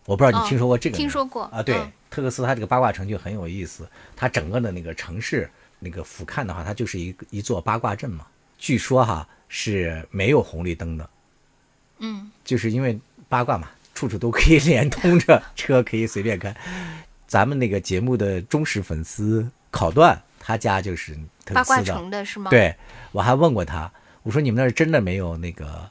[0.05, 1.63] 我不知道哦你听说过这个听说过啊？
[1.63, 8.27] 对，嗯特克斯它这个八卦城就很有意思，它整个的那个城市那个俯瞰的话，它就是一个一座八卦阵嘛。
[8.57, 11.09] 据说哈是没有红绿灯的，
[11.97, 16.55] 嗯，就是因为八卦嘛，处处都可以连通着， 车可以随便开。
[17.25, 22.75] 咱们那个节目的忠实粉丝考段，他家就是特八卦克斯的，城的是吗？，对
[23.11, 25.89] 我还问过他，我说你们那儿真的没有那个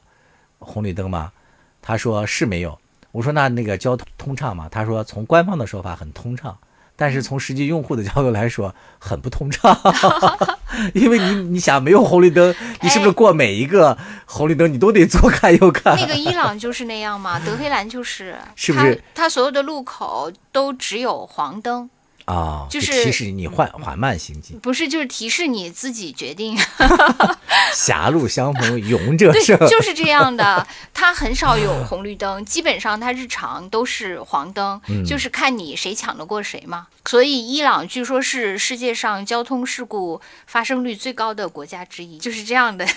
[0.59, 1.33] 红绿灯吗？
[1.81, 2.79] 他说是没有。
[3.11, 4.67] 我说那那个交通通畅吗？
[4.69, 6.57] 他说从官方的说法很通畅，
[6.95, 9.77] 但是从实际用户的角度来说很不通畅，
[10.93, 15.95] 因为你你想没有红绿灯，你是不是哎过每一个红绿灯你都得左看右看？
[15.99, 19.23] 那个伊朗就是那样嘛，德黑兰就是，是不是它？
[19.23, 21.89] 它所有的路口都只有黄灯，
[22.25, 26.57] 啊，就是提示你缓缓慢行进，不是就是提示你自己决定。
[27.73, 30.65] 狭路相逢勇者对胜。，就是这样的。
[30.93, 36.87] 它很少有红绿灯，基本上它日常都是黄灯，嗯就是看你谁抢得过谁嘛。
[37.05, 42.87] 所以伊朗据说是世界上交通事故发生率最高的国家之一，就是这样的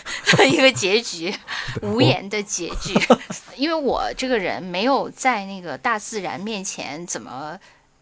[0.48, 1.34] 一个结局，
[1.82, 2.94] 无言的结局。
[3.56, 7.58] 因为我这个人没有在那个大自然面前怎么。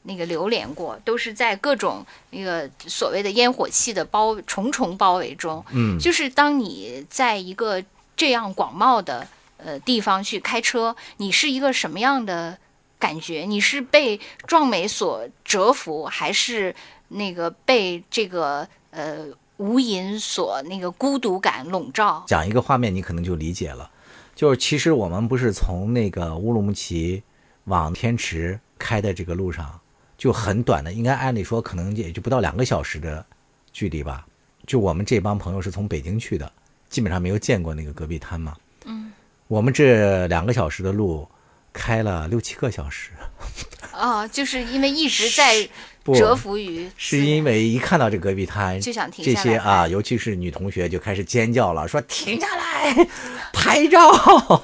[0.07, 7.83] 那个流连过，都是在各种那个所谓的烟火气的包重重包围中，嗯，就是当你在一个
[8.17, 12.57] 这样广袤的呃地方去开车，你是一个什么样的
[12.99, 13.45] 感觉？
[13.47, 16.75] 你是被壮美所折服，还是
[17.09, 22.25] 那个被这个呃无垠所那个孤独感笼罩？
[22.27, 23.91] 讲一个画面，你可能就理解了。
[24.35, 27.23] 就是其实我们不是从那个乌鲁木齐
[27.65, 29.81] 往天池开的这个路上，
[30.17, 33.25] 就很短的，应该按理说可能也就不到两个小时的
[33.73, 34.27] 距离吧。
[34.67, 36.51] 就我们这帮朋友是从北京去的，
[36.89, 38.57] 基本上没有见过那个戈壁滩嘛。
[38.85, 39.13] 嗯，
[39.49, 41.29] 我们这两个小时的路
[41.73, 43.11] 开了六七个小时，
[43.93, 45.69] 啊，就是因为一直在
[46.03, 49.43] 不折服于是因为一看到这戈壁滩，就想停这下来。
[49.45, 53.07] 些啊，尤其是女同学就开始尖叫了，说停下来
[53.53, 54.01] 拍照，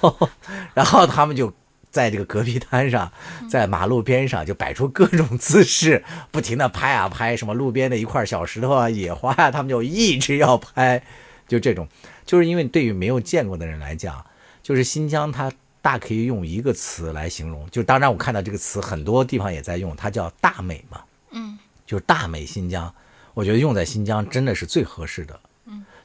[0.74, 1.52] 然后他们就
[1.92, 3.12] 在这个戈壁滩上，
[3.48, 6.02] 在马路边上就摆出各种姿势，
[6.32, 11.04] 不停的拍啊拍，什么路边的一块小石头啊、野花啊，他们就一直要拍，
[11.46, 11.86] 就这种，
[12.26, 14.26] 就是因为对于没有见过的人来讲，
[14.64, 15.52] 就是新疆它。
[15.84, 21.02] 大可以用一个词来形容，就当然我看到这个词很多地方也在用，它叫大美嘛。
[21.32, 22.94] 嗯，就是大美新疆，
[23.34, 25.40] 我觉得用在新疆真的是最合适的。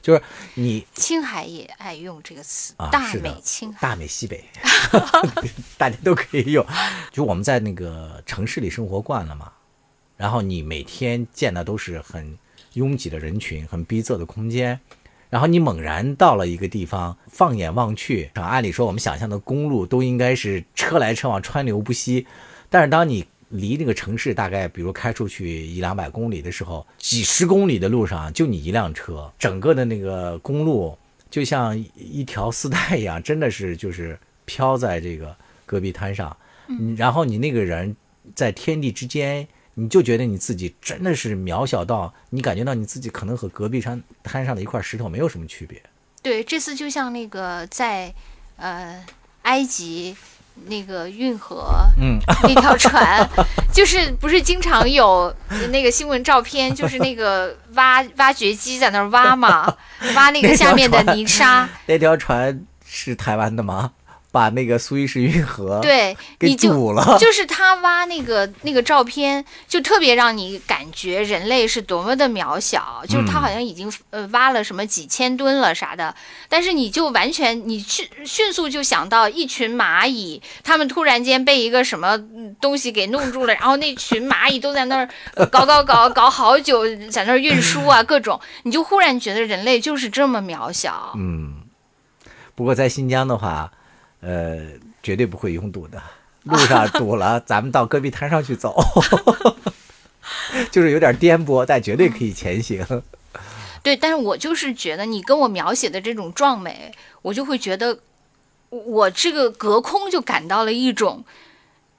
[0.08, 0.22] 嗯，就是
[0.54, 3.78] 你青海也爱用这个词，啊，大美青海。
[3.80, 4.42] 大美西北，
[5.76, 6.64] 大家都可以用。
[7.12, 9.52] 就我们在那个城市里生活惯了嘛，
[10.16, 12.38] 然后你每天见的都是很
[12.72, 14.80] 拥挤的人群，很逼仄的空间。
[15.30, 22.26] 然后你猛然到了一个地方，放眼望去，按理说我们想象的公路都应该是车来车往、川流不息，
[22.70, 30.96] 但是当你离那个城市大概比如开出去一两百公里的时候，几十公里的路上就你一辆车，整个的那个公路
[31.30, 35.34] 就像一条丝带一样，真的是就是飘在这个
[35.64, 36.36] 戈壁滩上。
[36.66, 37.96] 嗯，然后你那个人
[38.34, 45.82] 在天地之间，你就觉得你自己真的是渺小到你感觉到你自己可能和戈壁山滩上的一块石头没有什么区别。
[46.22, 48.14] 对，这次就像那个在
[48.56, 49.02] 呃
[49.42, 50.14] 埃及。
[50.66, 51.66] 那个运河，
[52.00, 53.28] 嗯，那条船，
[53.72, 55.34] 就是不是经常有
[55.70, 59.72] 那个新闻照片， 就是那个挖挖掘机在那儿挖嘛，
[60.14, 61.68] 挖那个下面的泥沙。
[61.86, 63.92] 那条船是台湾的吗？
[64.30, 76.14] 把那个苏伊士运河对给堵了，就是他挖那个那个照片，就特别让你感觉人类是多么的渺小，就是他好像已经呃挖了什么几千吨了啥的，
[76.46, 82.18] 但是你就完全你迅迅速就想到一群蚂蚁，他们突然间被一个什么
[82.60, 85.08] 东西给弄住了， 然后那群蚂蚁都在那儿
[85.46, 91.14] 搞搞搞 搞好久，在那儿运输啊各种，你就忽然觉得人类就是这么渺小。
[91.16, 91.62] 嗯，
[92.54, 93.72] 不过在新疆的话。
[94.20, 94.58] 呃，
[95.02, 96.02] 绝对不会拥堵的。
[96.44, 98.74] 路上堵了，咱们到戈壁滩上去走，
[100.70, 102.86] 就是有点颠簸，但绝对可以前行。
[103.82, 107.98] 对，但是我就是觉得你跟我描写的这种壮美，我就会觉得
[108.70, 111.24] 我这个隔空就感到了一种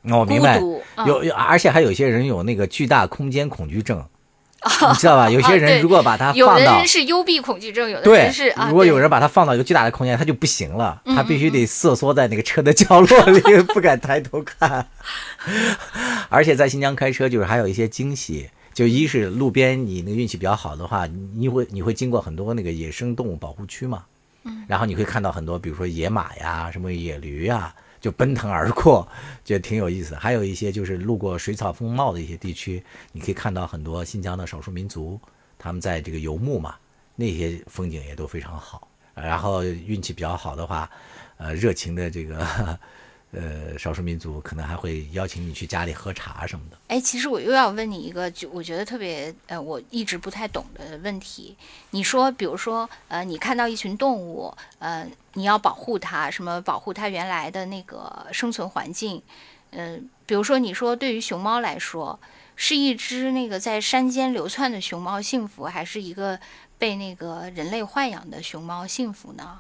[0.03, 0.59] 我明白，
[1.05, 4.03] 有，而且还有些人有那个巨大空间恐惧症。
[4.89, 5.29] 你知道吧？
[5.31, 8.53] 有些人如果把它放到，有的人是幽闭恐惧症，有的人是。
[8.67, 13.39] 如果有人把它放到一个巨大的空间，他就不行了，他必须得瑟缩在那个车的角落里，
[13.73, 14.87] 不敢抬头看。
[16.29, 24.03] 而且在新疆开车，就是还有一些惊喜，就一是路边你那个运气比较好的话，你会你会经过很多那个野生动物保护区嘛，
[24.43, 27.73] 嗯，然后你会看到很多，比如说野马呀，什么野驴呀。
[27.99, 29.07] 就奔腾而过，
[29.43, 30.15] 就挺有意思。
[30.15, 35.19] 还有一些就是路过水草丰茂的一些地区，你可以看到很多新疆的少数民族，
[35.57, 36.75] 他们在这个游牧嘛，
[37.15, 38.87] 那些风景也都非常好。
[39.13, 40.89] 然后运气比较好的话，
[41.37, 42.79] 呃，热情的这个。
[43.31, 46.77] 呃，少数民族可能还会邀请你去家里喝茶什么的。
[46.87, 51.55] 哎，其实我又要问你一个，就我觉得特别呃，我一直不太懂的问题。
[51.91, 59.21] 你说，比如说，呃，你看到一群动物，呃，你要保护它，什么保护它原来的那个生存环境？
[59.71, 62.19] 嗯，比如说，你说对于熊猫来说，
[62.55, 66.39] 是一只那个在山间流窜的熊猫幸福，还是一个
[66.79, 69.59] 被那个人类豢养的熊猫幸福呢？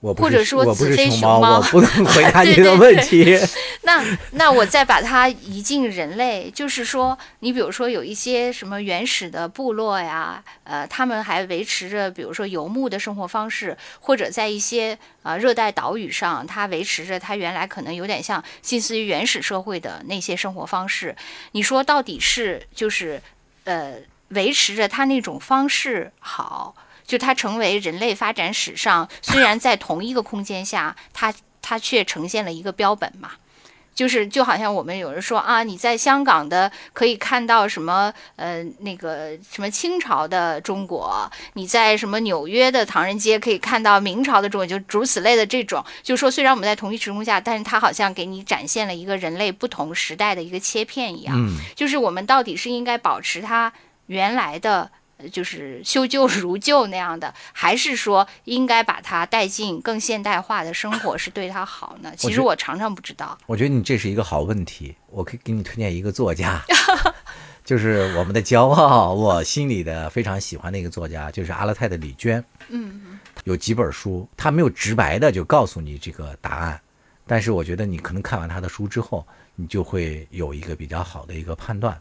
[0.00, 3.38] 或者说子非熊猫，我不能 回答你的问题。
[3.82, 21.16] 那那我再把它移进人类，就是说，你比如说有一些什么原始的部落呀，呃，他们还维持着，比如说游牧的生活方式，或者在一些呃热带岛屿上，它维持着它原来可能有点像近似于原始社会的那些生活方式。
[21.52, 23.20] 你说到底是就是
[23.64, 23.94] 呃
[24.28, 26.74] 维持着它那种方式好？
[27.06, 33.30] 就它成为人类发展史上，虽然在同一个空间下，它它却呈现了一个标本嘛。
[33.94, 51.34] 就是就好像我们有人说啊，你在香港的可以看到什么呃那个什么清朝的中国，你在什么纽约的唐人街可以看到明朝的中国，就如此类的这种，就是说虽然我们在同一时空下，但是它好像给你展现了一个人类不同时代的一个切片一样。
[51.34, 53.72] 嗯，就是我们到底是应该保持它
[54.08, 54.90] 原来的。
[55.32, 62.12] 就是修旧 如旧那样的，还是说应该把它带进更现代化的生活是对他好呢？
[62.16, 63.36] 其实我常常不知道。
[63.46, 66.62] 我觉得你这是一个好问题，我可以给你推荐一个作家，
[67.64, 72.44] 就是我们的骄傲，我心里的非常喜欢的一个作家，就是阿勒泰的李娟。
[72.68, 76.80] 嗯，有几本书，他没有直白的就告诉你这个答案，
[77.26, 81.98] 但是我觉得你可能看完他的书之后，你就会有一个比较好的一个判断。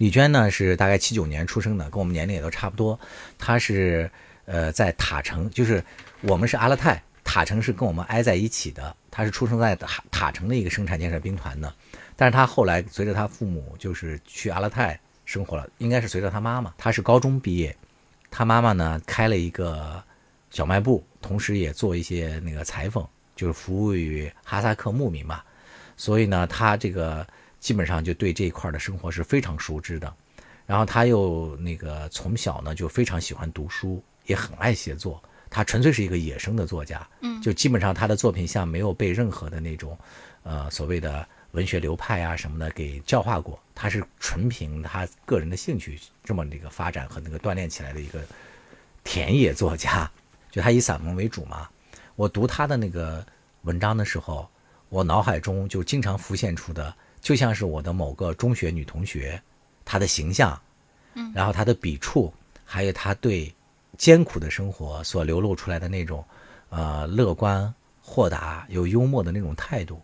[0.00, 2.98] 李娟呢是大概七九年出生的，跟我们年龄也都差不多。
[3.36, 4.10] 她是
[4.46, 5.84] 呃在塔城，就是
[6.22, 8.96] 我们是阿勒泰，塔城是跟我们挨在一起的。
[9.10, 11.70] 她是出生在塔塔城的一个生产建设兵团的，
[12.16, 16.72] 但是她后来随着她父母就是去阿勒泰生活了，应该是随着她妈妈。
[16.78, 17.76] 她是高中毕业，
[18.30, 20.02] 她妈妈呢开了一个
[20.50, 25.42] 小卖部，同时也做一些那个裁缝，就是服务于哈萨克牧民嘛。
[25.94, 27.26] 所以呢，她这个。
[27.60, 30.12] 基本上就对这一块的生活是非常熟知的，
[30.66, 35.22] 然后他又那个从小呢就非常喜欢读书，也很爱写作。
[35.52, 39.98] 他纯粹是一个野生的作家，嗯，就基本上他的作品像没有被任何的那种，
[40.44, 43.60] 呃，所谓的文学流派啊什么的给教化过。
[43.74, 48.22] 他是纯凭他个人的兴趣这么那个发展和那个锻炼起来的一个
[49.02, 50.08] 田野作家。
[50.52, 51.68] 就他以散文为主嘛。
[52.14, 53.26] 我读他的那个
[53.62, 54.48] 文章的时候，
[54.88, 56.94] 我脑海中就经常浮现出的。
[57.20, 59.40] 就像是我的某个中学女同学，
[59.84, 60.60] 她的形象，
[61.14, 62.32] 嗯，然后她的笔触，
[62.64, 63.52] 还有她对
[63.98, 66.24] 艰苦的生活所流露出来的那种，
[66.70, 70.00] 呃，乐观、豁达、有幽默的那种态度。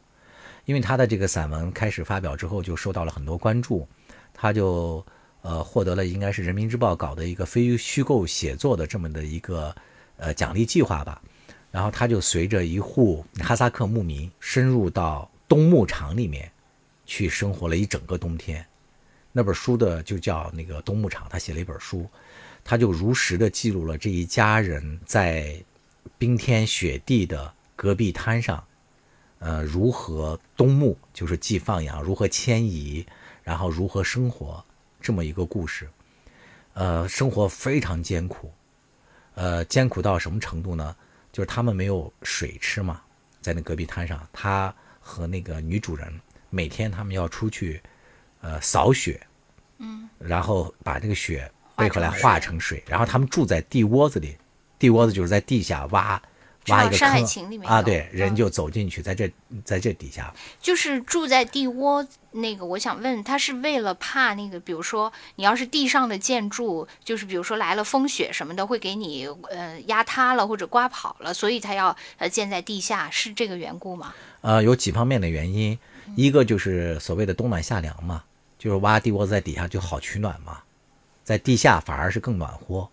[0.66, 3.86] 因为她的这个散文开始发表之后，就受到了很多关注，
[4.34, 5.04] 她就
[5.40, 9.74] 呃获得了应该是人民日报搞的一个非虚构写作的这么的一个
[10.16, 11.22] 呃奖励计划吧。
[11.70, 16.50] 然后她就随着一户哈萨克牧民深入到冬牧场里面
[17.07, 18.66] 去生活了一整个冬天。
[19.32, 22.09] 那本书的就叫那个冬牧场，他写了一本书，
[22.64, 25.62] 他就如实的记录了这一家人在
[26.18, 28.64] 冰天雪地的戈壁滩上，
[29.38, 33.07] 呃，如何冬牧，就是既放养，如何迁移，
[33.42, 34.64] 然后如何生活，
[35.00, 35.88] 这么一个故事。
[36.72, 38.52] 呃，生活非常艰苦，
[39.34, 40.96] 呃，艰苦到什么程度呢？
[41.32, 43.02] 就是他们没有水吃嘛，
[43.42, 46.11] 在那戈壁滩上，他和那个女主人
[46.57, 47.82] 每天他们要出去，
[48.40, 49.20] 呃，扫雪，
[49.76, 54.34] 嗯，然后把这个雪背回来化成水，然后他们住在地窝子里，
[54.78, 56.22] 地窝子就是在地下挖
[56.68, 59.30] 挖一个山海坑情里面啊，对，人嗯就走进去，在这
[59.64, 74.14] 在这底下，就是住在地窝那个，我想问，他是为了怕那个，比如说你要是地上的建筑，就是比如说来了风雪什么的，会给你呃压塌了或者刮跑了，所以他要呃建在地下，是这个缘故吗？
[74.40, 75.78] 呃，有几方面的原因，
[76.14, 78.22] 一个就是所谓的冬暖夏凉嘛，
[78.59, 80.59] 就是挖地窝子在底下就好取暖嘛，
[81.24, 82.88] 在地下反而是更暖和，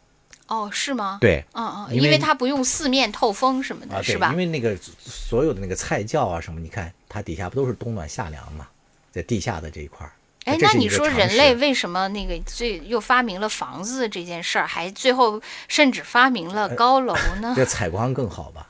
[0.47, 1.43] 哦，是吗？，对。
[1.53, 4.37] 嗯嗯，因为它不用四面透风什么的，啊，是吧因？
[4.37, 8.67] 为那个所有的那个菜窖啊什么，你看它底下不都是冬暖夏凉嘛，
[9.11, 10.13] 在地下的这一块儿。
[10.45, 17.53] 哎，那你说人类为什么那个最又发明了房子这件事儿，还最后甚至发明了高楼呢？
[17.55, 18.67] 这采光更好吧，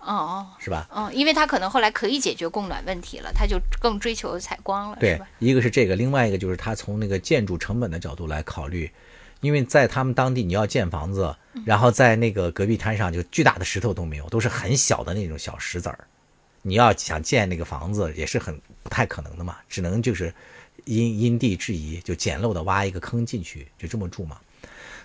[0.00, 0.46] 哦哦。
[0.58, 0.88] 是吧？
[0.94, 8.90] 嗯，因为他可能后来可以解决供暖问题了，他就更追求采光了，是对吧？，一个是这个，另外一个就是他从那个建筑成本的角度来考虑，
[9.40, 11.34] 因为在他们当地你要建房子，
[11.64, 15.98] 然后在那个戈壁滩上就巨大的石头都没有，都是很小的那种小石子儿，
[16.62, 20.32] 你要想建那个房子也是很不太可能的嘛，只能就是
[20.84, 24.38] 因因地制宜，就简陋的挖一个坑进去，就这么住嘛。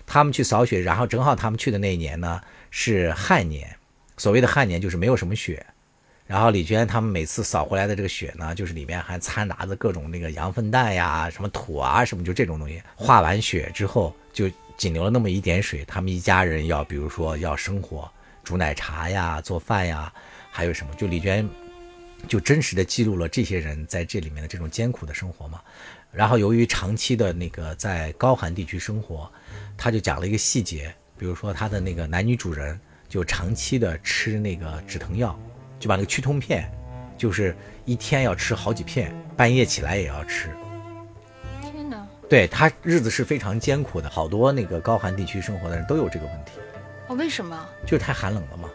[0.06, 2.40] 他们去扫雪，然后正好他们去的那一年呢
[2.70, 3.76] 是旱年，
[4.16, 5.64] 所谓的旱年就是没有什么雪，
[6.26, 12.82] 然后李娟他们每次扫回来的这个雪呢，就是里面还掺杂着各种那个羊粪蛋呀、什么土啊、什么就这种东西。
[12.94, 18.10] 化完雪之后，就仅留了那么一点水，他们一家人要，比如说要生活，
[18.42, 20.12] 煮奶茶呀、做饭呀，
[20.50, 21.48] 还有什么，就李娟
[22.26, 25.60] 就真实的记录了这些人在这里面的这种艰苦的生活嘛。
[26.10, 29.30] 然后由于长期的那个在高寒地区生活，
[29.76, 35.38] 他就讲了一个细节，比如说他的那个男女主人就长期的吃那个止疼药，
[35.78, 36.70] 就把那个去痛片，
[37.16, 40.50] 就是一天要吃好几片，半夜起来也要吃。
[41.62, 42.06] 天哪！
[42.28, 46.52] 对他日子是非常艰苦的，好多那个高寒地区生活的人都有这个问题，
[47.08, 48.68] 哦，为什么就是太寒冷了嘛。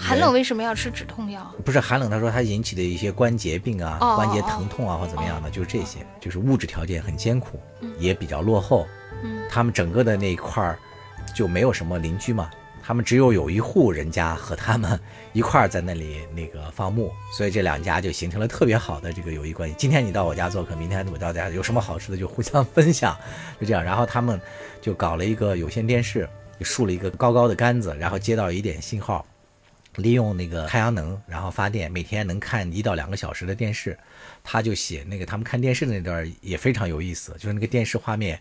[0.00, 1.52] 寒冷为什么要吃止痛药？
[1.64, 7.60] 不是寒冷，他说他引起的一些关节病啊、哦关节疼痛啊或怎么样的，就是这些，就是物质条件很艰苦，
[7.98, 8.86] 也比较落后。
[9.24, 10.78] 嗯，他们整个的那一块儿
[11.34, 12.48] 就没有什么邻居嘛，
[12.88, 14.98] 他们只有有一户人家和他们
[15.34, 19.74] 一块儿在那里那个放牧， 所以这两家就形成了特别好的这个友谊关系。
[19.76, 23.14] 今天你到我家做客，明天我到家有什么好吃的就互相分享，
[23.60, 23.84] 就这样。
[23.84, 24.40] 然后他们
[24.80, 26.26] 就搞了一个有线电视，
[26.62, 29.22] 竖了一个高高的杆子，然后接到一点信号。
[29.96, 33.98] 利用那个太阳能，然后发电，每天能看一到两个小时的电视。
[34.42, 38.40] 他就写那个他们看电视的那段也非常有意思，就是那个电视画面，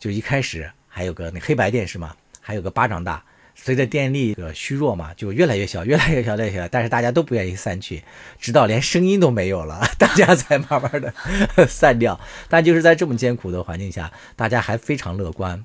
[0.00, 3.22] 就一开始还有个那黑白电视嘛，还有个巴掌大。
[3.54, 6.68] 随着电力的虚弱嘛，就越来越小，越来越小，越来越小。
[6.68, 8.02] 但是大家都不愿意散去，
[8.38, 11.12] 直到连声音都没有了， 大家才慢慢的
[11.66, 12.20] 散掉。
[12.48, 15.64] 但就是在这么艰苦的环境下，大家还非常乐观。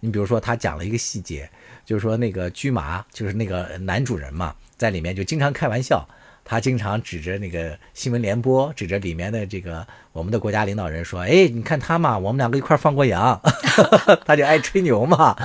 [0.00, 1.50] 你比如说，他讲了一个细节，
[1.84, 6.08] 就是说那个驹麻，就是那个男主人嘛，在里面就经常开玩笑，
[6.50, 13.38] 他经常指着那个新闻联播，指着里面的这个我们的国家领导人说：“哎，你看他嘛，我们两个一块放过羊。
[14.24, 15.36] ”他就爱吹牛嘛。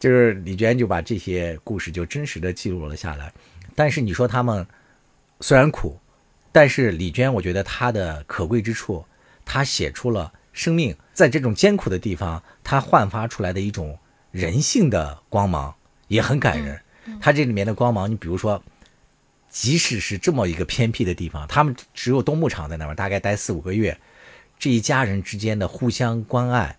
[0.00, 3.32] 就是李娟就把这些故事就真实的记录了下来。
[3.76, 4.66] 但是你说他们
[5.38, 5.96] 虽然苦，
[6.50, 9.04] 但是李娟我觉得她的可贵之处，
[9.44, 13.96] 她写出了生命在这种艰苦的地方，她焕发出来的一种
[14.32, 15.72] 人性的光芒，
[16.08, 16.80] 也很感人。
[17.20, 18.60] 她这里面的光芒，你比如说，
[19.52, 23.96] 即使是这么一个偏僻的地方，他们只有冬牧场在那边，大概待四五个月，
[24.58, 26.78] 这一家人之间的互相关爱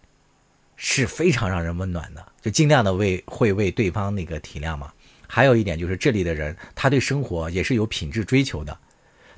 [0.76, 4.92] 是非常让人温暖的，就尽量的为会为对方那个体谅嘛。
[5.28, 8.76] 还有一点就是这里的人，他对生活也是有品质追求的。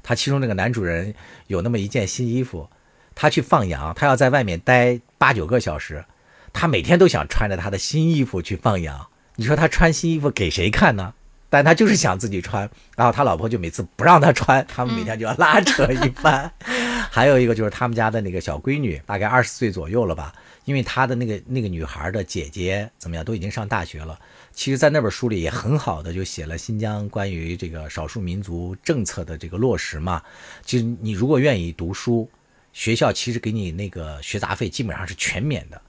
[0.01, 1.13] 他其中那个男主人
[1.47, 2.69] 有那么一件新衣服，
[3.13, 6.05] 他去放羊，他要在外面待八九个小时，
[6.53, 9.07] 他每天都想穿着他的新衣服去放羊。
[9.35, 11.13] 你说他穿新衣服给谁看呢？
[11.55, 16.51] 但他就是想自己穿，然后他老婆就每次不让他穿，他们每天就要拉扯一番。
[17.09, 20.33] 还有一个就是他们家的那个小闺女，大概二十岁左右了吧，
[20.65, 24.19] 因为他的那个那个女孩的姐姐怎么样，都已经上大学了。
[24.51, 30.21] 其实，在那本书里也很好的就写了新疆关于这个少数民族政策的这个落实嘛。
[30.65, 32.29] 其实你如果愿意读书，
[32.73, 35.81] 学校其实给你那个学杂费基本上是全免的，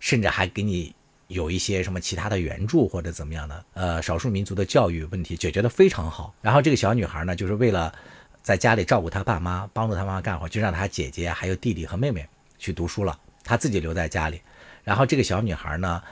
[0.00, 0.94] 甚至还给你
[1.28, 3.64] 有一些什么其他的援助或者怎么样的。
[3.74, 6.34] 呃，少数民族的教育问题解决的非常好。
[6.40, 7.94] 然后这个小女孩呢，就是为了
[8.42, 12.26] 在家里照顾她爸妈，帮助她妈妈干活，就让她姐姐还有弟弟和妹妹
[12.58, 14.40] 去读书了，她自己留在家里。
[14.82, 16.02] 然后这个小女孩呢，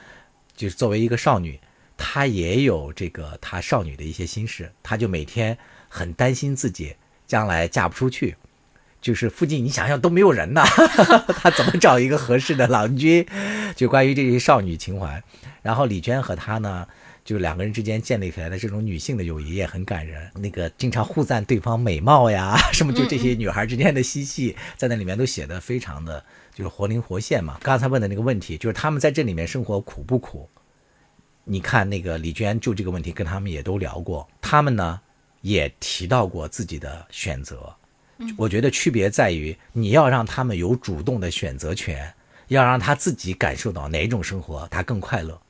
[0.57, 1.61] 就是作为一个少女。
[1.95, 5.57] 她也有这个她少女的一些心事，她就每天
[5.89, 6.97] 很担心自己
[7.29, 8.35] 将来嫁不出去，
[9.03, 10.65] 就是附近你想想都没有人呐，
[11.43, 13.27] 他怎么找一个合适的郎君？
[13.75, 15.23] 就关于这些少女情怀，
[15.61, 16.87] 然后李娟和他呢，
[17.25, 26.25] 就两个人之间建立起来的这种女性的友谊也很感人，那个经常互赞对方美貌呀，什么就这些女孩之间的嬉戏，在那里面都写的非常的
[26.55, 27.59] 就是活灵活现嘛。
[27.61, 30.49] 刚才问的那个问题，就是他们在这里面生活苦不苦？
[31.45, 35.01] 你看那个李娟就这个问题跟他们也都聊过，他们呢
[35.41, 37.75] 也提到过自己的选择。
[38.37, 42.13] 我觉得区别在于你要让他们有主动的选择权，
[42.49, 45.41] 要让他自己感受到哪种生活他更快乐。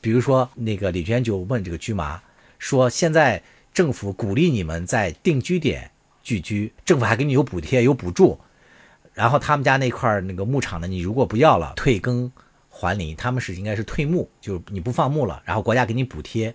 [0.00, 2.22] 比如说那个李娟就问这个居麻
[2.58, 3.42] 说：“现在
[3.72, 5.90] 政府鼓励你们在定居点
[6.22, 8.38] 聚居，政府还给你有补贴有补助，
[9.14, 12.30] 然后他们家那块那个牧场呢，你如果不要了，退耕。”
[12.78, 16.54] 还林，他们是应该是退牧，就是你不放牧了，然后国家给你补贴。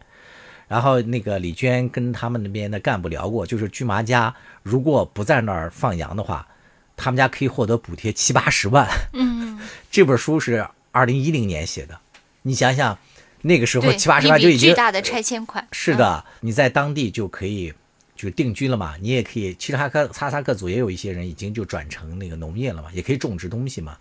[0.71, 6.47] 然后那个李娟跟他们那边的干部聊过，就是居麻家如果不在那儿放羊的话，
[6.95, 8.87] 他们家可以获得补贴七八十万。
[9.11, 9.59] 嗯，
[9.91, 11.99] 这本书是二零一零年写的，
[12.43, 12.97] 你想想
[13.41, 15.67] 那个时候七八十万就已经巨大的拆迁款。
[15.73, 17.73] 是的，你在当地就可以
[18.15, 19.53] 就定居了嘛，你也可以。
[19.55, 23.97] 其实哈克哈萨克族也有一些人已经就转成那个农业了嘛，也可以种植东西嘛。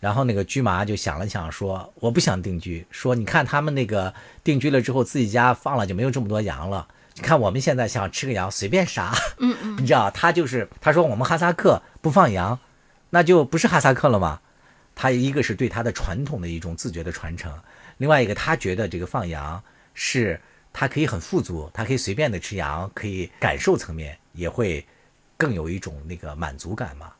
[0.00, 2.84] 然后那个居麻就想了想，说我不想定居。
[2.90, 6.88] 说你看他们那个定居了之后，自己家放了就没有这么多羊了。
[7.14, 9.12] 你看我们现在想吃个羊，随便杀。
[9.38, 12.58] 嗯嗯， 你知道他就是他说我们哈萨克不放羊，
[13.10, 14.40] 那就不是哈萨克了吗？
[14.94, 17.52] 他一个是对他的传统的一种自觉的传承，
[17.98, 19.62] 另外一个他觉得这个放羊
[19.94, 20.40] 是
[20.72, 24.86] 他可以很富足，他可以随便的吃羊，可以感受层面也会
[25.36, 27.12] 更有一种那个满足感嘛。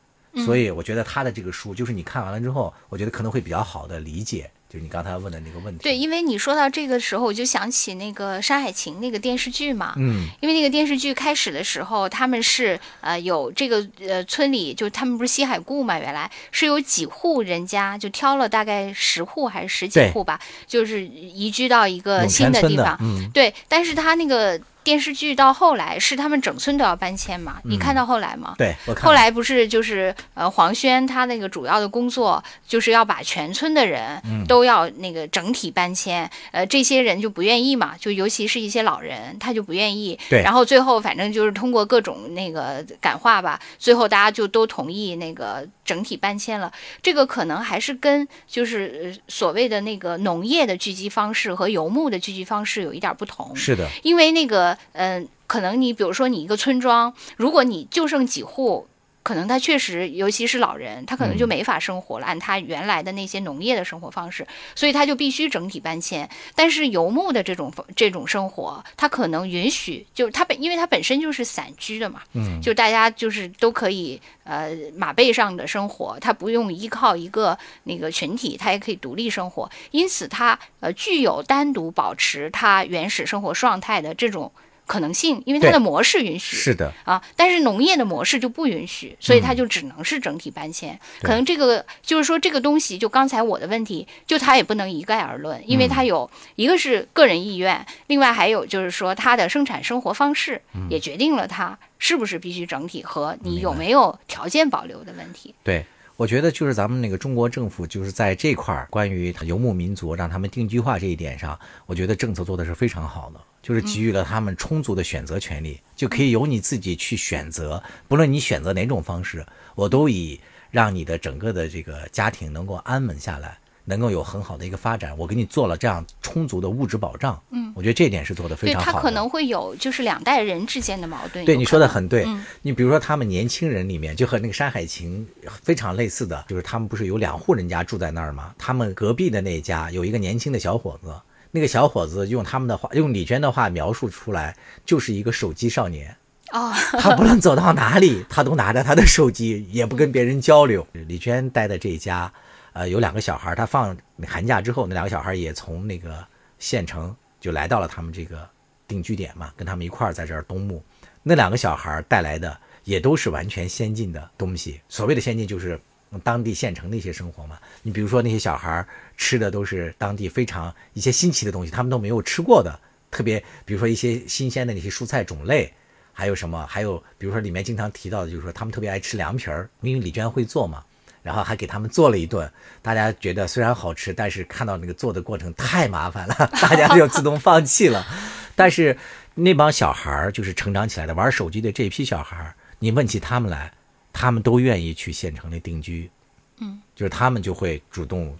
[0.45, 5.83] 所以我觉得他的这个书，就是你看完了之后，我觉得可能会比较好的理解，就是你刚才问的那个问题。
[5.83, 9.93] 对，因为你说到这个时候，我就想起那个《山海情》那个电视剧嘛。
[9.97, 10.29] 嗯。
[10.39, 22.97] 因为那个电视剧开始的时候，他们是呃有这个呃村里，就他们不是西海固嘛，原来是有几户人家，就挑了大概十户还是十几户吧，就是移居到一个新的地方。
[23.01, 23.29] 嗯。
[23.33, 24.59] 对，但是他那个。
[24.83, 27.57] 电视剧到后来是他们整村都要搬迁嘛？
[27.63, 28.55] 你看到后来吗？
[28.57, 40.17] 对，后来不是就是呃黄轩他那个主要的工作就是要把全村的人都要那个整体搬迁，呃这些人就不愿意嘛，就尤其是一些老人他就不愿意。
[40.29, 40.41] 对。
[40.41, 46.73] 然后最后反正就是通过各种那个感化吧，最后大家就都同意那个整体搬迁了。
[47.03, 53.55] 这个可能还是跟就是所谓的那个农业的聚集方式和游牧的聚集方式有一点不同。
[53.55, 53.87] 是的。
[54.01, 54.70] 因为那个。
[54.93, 58.87] 嗯，可能你比如说你一个村庄，如果你就剩几户，
[59.23, 66.27] 可能他确实，尤其是老人，他可能就没法生活了，按他原来的那些农业的生活方式，所以他就必须整体搬迁。
[66.55, 84.51] 但是游牧的这种这种生活，他可能允许，就是他本因为他本身就是散居的嘛，嗯，就大家就是都可以呃马背上的生活，他不用依靠一个那个群体，他也可以独立生活，因此他呃具有单独保持他原始生活状态的这种。
[84.85, 86.55] 可能性，因为它的模式允许。
[86.55, 86.93] 是的。
[87.05, 90.99] 啊，但是农业的模式就不允许，所以它就只能是整体搬迁。
[91.21, 105.55] 可能这个就是说，这个东西就刚才我的问题，就它也不能一概而论，因为它有一个是个人意愿，另外还有就是说它的生产生活方式也决定了它是不是必须整体和你有没有条件保留的问题。
[105.63, 105.85] 对。
[106.21, 119.43] 我觉得就是咱们那个中国政府，就是在这块儿关于游牧民族让他们定居化这一点上，我觉得政策做的是非常好的，就是给予了他们充足的选择权利，就可以由你自己去选择，不论你选择哪种方式，
[119.73, 123.57] 我都以让你的整个的这个家庭能够安稳下来。
[123.91, 127.39] 能够有很好的一个发展，我给你做了这样充足的物质保障。
[127.51, 128.91] 嗯，我觉得这点是做的非常好。
[128.91, 131.43] 对他可能会有就是两代人之间的矛盾。
[131.45, 132.25] 对你说的很对。
[132.61, 135.27] 你比如说他们年轻人里面就和那个《山海情》
[135.61, 138.53] 非常类似的，就是他们不是有两户人家住在那儿吗？
[138.57, 141.13] 他们隔壁的那家有一个年轻的小伙子，
[141.51, 146.15] 那个小伙子用他们的话，用李娟的话描述出来，就是一个手机少年。
[146.51, 150.85] 哦， 他不论走到哪里，他都拿着他的手机，也不跟别人交流。
[150.91, 152.31] 李娟待的这一家，
[152.73, 153.97] 呃，有两个小孩，他放
[154.27, 156.25] 寒假之后，那两个小孩也从那个
[156.57, 158.47] 县城就来到了他们这个
[158.87, 160.81] 定居点嘛，跟他们一块儿在这儿冬牧。
[161.23, 164.81] 那两个小孩带来的也都是完全先进的东西。
[164.89, 165.79] 所谓的先进，就是
[166.23, 167.59] 当地县城的一些生活嘛。
[167.83, 168.85] 你比如说那些小孩
[169.17, 172.79] 吃的都是当地非常一些新奇的东西，他们都没有吃过的，
[173.11, 175.73] 特别比如说一些新鲜的那些蔬菜种类。
[176.13, 176.65] 还有什么？
[176.67, 180.83] 还有比如说里面经常提到的，就是说他们特别爱吃凉皮儿，因为李娟会做嘛，
[181.23, 182.51] 然后还给他们做了一顿。
[182.81, 188.05] 大家觉得虽然好吃，但是看到那个做的过程太麻烦了， 大家就自动放弃了。
[188.55, 188.97] 但是
[189.33, 193.71] 那帮小孩儿就是成长起来的玩手机的这批小孩儿，你问起他们来，
[194.11, 196.11] 他们都愿意去县城里定居，
[196.57, 198.37] 嗯，就是他们就会主动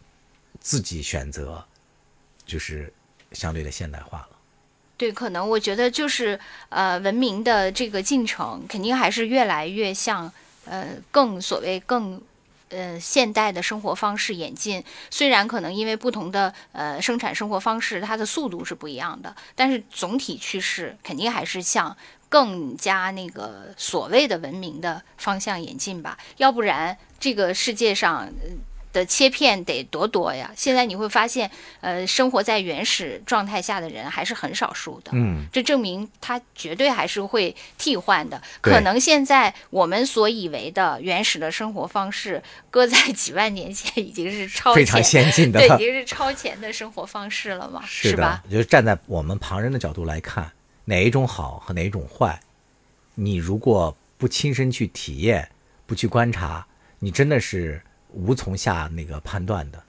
[0.59, 1.63] 自己选择，
[2.45, 2.91] 就是
[3.31, 4.27] 相对的现代化了。
[4.97, 10.31] 对，可能我觉得就是呃，文明的这个进程肯定还是越来越像
[10.65, 12.21] 呃更所谓更
[12.71, 14.83] 呃现代的生活方式演进。
[15.09, 21.95] 虽然可能因为不同的呃生产生活方式，它的速度是不一样的，但是总体趋势肯定还是向
[22.29, 26.17] 更加那个所谓的文明的方向演进吧。
[26.37, 28.29] 要不然这个世界上。
[28.93, 30.51] 的切片得多多呀！
[30.55, 35.11] 现在你会发现，呃，生活在原始状态下的人还是很少数的。
[35.13, 38.41] 嗯，这证明它绝对还是会替换的。
[38.59, 48.43] 可能现在我们所以为的原始的生活方式，搁在几万年前已经是超非常前，先进的对， 已经是超前的生活方式了嘛，是吧？
[48.45, 50.51] 的，就是站在我们旁人的角度来看，
[50.85, 52.39] 哪一种好和哪一种坏，
[53.15, 55.49] 你如果不亲身去体验，
[55.85, 56.65] 不去观察，
[56.99, 57.81] 你真的是
[58.13, 59.83] 无从下那个判断的。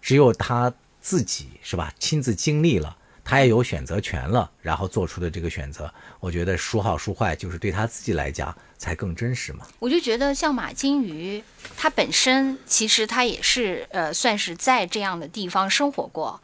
[0.00, 9.66] 只有他自己是吧，亲自经历了，他也有选择权了，然后做出的这个选择，我觉得孰好孰坏，就是对他自己来讲才更真实嘛。
[9.80, 11.42] 我就觉得像马金鱼，
[11.76, 16.40] 他本身其实他也是呃，算是在这样的地方生活过，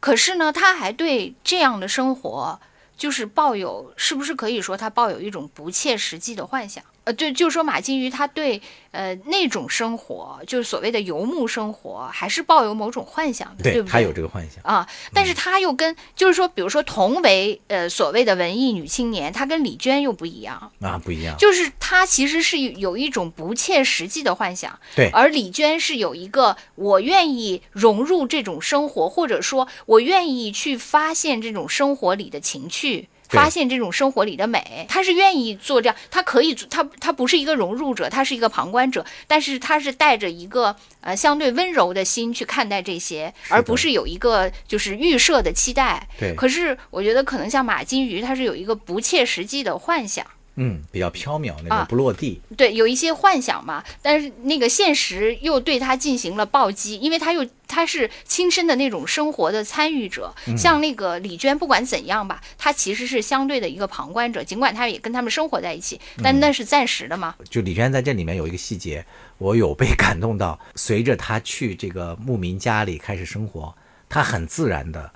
[0.00, 2.60] 可是呢，他还对这样的生活
[2.96, 6.82] 就是抱有，是不是可以说他抱有一种不切实际的幻想？
[7.06, 13.92] 呃，对，就是说马金鱼他对呃那种生活，就是所谓的游牧生活，还是抱有某种幻想的，对不对？
[13.92, 14.60] 他有这个幻想。
[14.64, 14.84] 啊，
[15.14, 20.72] 但是他又跟，就是说，比如说同为呃所谓的文艺女青年，她跟李娟又不一样。
[20.80, 21.36] 啊，不一样。
[21.38, 33.08] 就是她其实是有一种不切实际的幻想，对而李娟是有一个我愿意融入这种生活，或者说我愿意去发现这种生活里的情趣。
[33.28, 46.06] 对发现这种生活里的美，他是愿意做这样，他可以做，她她不是一个融入者，他是一个旁观者，但是他是带着一个呃相对温柔的心去看待这些，而不是有一个就是预设的期待。
[46.18, 50.26] 对可是我觉得可能像马金鱼，他是有一个不切实际的幻想。
[50.56, 52.40] 嗯，比较飘渺那啊种不落地。
[52.56, 67.36] 对，有一些幻想嘛，但是那个现实又对他进行了暴击，因为他又他是亲身的那种生活的参与者，像那个李娟，不管怎样吧，她其实是相对的一个旁观者，尽管她也跟他们生活在一起，但那是暂时的嘛。
[67.50, 69.04] 就李娟在这里面有一个细节，
[69.38, 70.58] 我有被感动到。
[70.74, 73.74] 随着她去这个牧民家里开始生活，
[74.08, 75.12] 她很自然的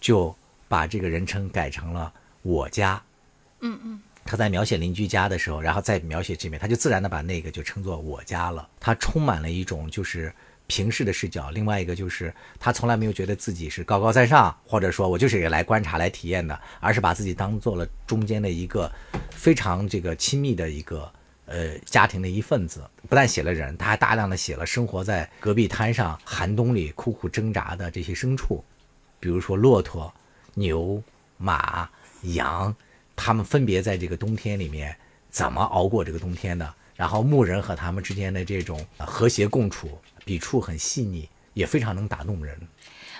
[0.00, 0.34] 就
[0.66, 2.12] 把这个人称改成了
[2.42, 3.00] 我家。
[3.60, 4.00] 嗯嗯，
[4.30, 8.68] 他在描写邻居家的时候，然后再描写这边，他就自然的把那个就称作我家了。
[8.78, 10.32] 他充满了一种就是
[10.68, 18.88] 平视的视角，另外一个就是他从来没有觉得自己是高高在上，或者说我就是来观察来体验的，而是把自己当做了中间的一个
[19.32, 21.10] 非常这个亲密的一个
[21.46, 22.88] 呃家庭的一份子。
[23.08, 28.64] 不但写了人，他还大量的写了生活在戈壁滩上寒冬里苦苦挣扎的这些牲畜，
[29.18, 30.14] 比如说骆驼、
[30.54, 31.02] 牛、
[31.36, 31.90] 马、
[32.22, 32.72] 羊。
[33.22, 34.96] 他们分别在这个冬天里面
[35.28, 42.56] 怎么熬过这个冬天的，然后牧人和他们之间的这种和谐共处，笔触很细腻，也非常能打动人。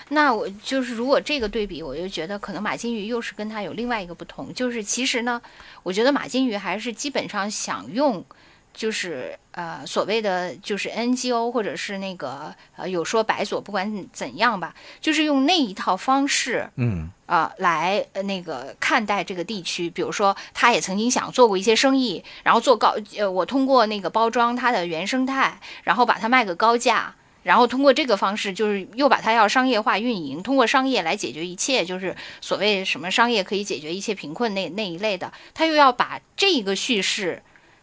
[0.09, 5.39] 那我就是如果这个对比，我就觉得可能马金鱼又是跟他有另外一个不同，就是其实呢，
[5.83, 8.25] 我觉得马金鱼还是基本上想用。
[8.73, 19.89] 就是呃所谓的就是 NGO 或者是那个呃有说白左，不管怎样吧，就是用那一套方式，嗯，啊、来呃那个看待这个地区。
[19.89, 27.13] 比如说，他也曾经想做过一些生意，然后做高呃，我通过那个包装它的原生态，然后把它卖个高价。
[27.43, 37.41] 然后通过这个方式，就是又把它要商业化运营，通过商业来解决一切，就是所谓什么商业可以解决一切贫困那那一类的，他又要把这个叙事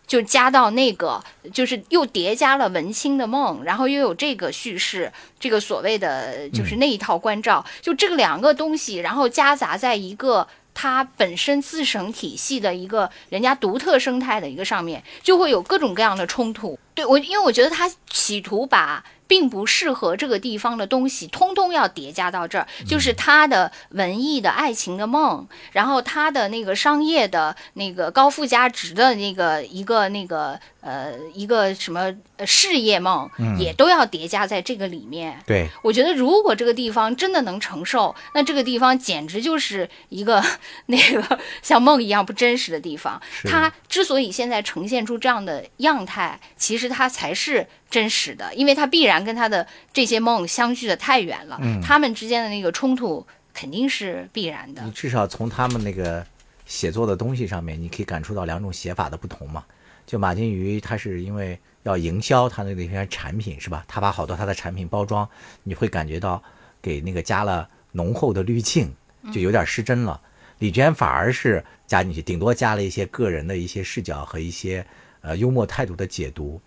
[0.09, 16.79] 就加到那个，就是又叠加了文青的梦，然后又有这个叙事，这个所谓的就是那一套关照，就这个两个东西，然后夹杂在一个它本身自省体系的一个人家独特生态的一个上面，就会有各种各样的冲突。
[16.99, 19.05] 对我，因为我觉得他企图把。
[19.29, 32.11] 并不适合这个地方的东西，通通要叠加到这儿，就是他的文艺的爱情的梦，然后他的那个商业的那个高附加值的那个一个那个呃一个什么
[32.47, 33.29] 事业梦，
[33.59, 35.39] 也都要叠加在这个里面。
[35.47, 40.43] 对，我觉得如果这个地方真的能承受，那这个地方简直就是一个
[40.87, 43.21] 那个像梦一样不真实的地方。
[43.45, 47.67] 它之所以现在呈现出这样的样态，其实它才是。
[47.91, 54.83] 真实的，因为他必然跟他的这些梦相距的太远了，他们之间的那个冲突肯定是必然的。
[54.83, 56.23] 你至少从他们那个
[56.67, 59.65] 写作的东西上面，你可以感触到两种写法的不同嘛。
[60.07, 63.83] 就马金鱼，他是因为要营销他的那些产品，是吧？
[63.89, 65.27] 他把好多他的产品包装，
[65.63, 66.43] 你会感觉到
[66.83, 68.95] 给那个加了浓厚的滤镜，
[69.33, 70.21] 就有点失真了。
[70.59, 74.87] 李娟反而是加进去，顶多加了一些个人的一些视角和一些
[75.23, 76.61] 呃幽默态度的解读。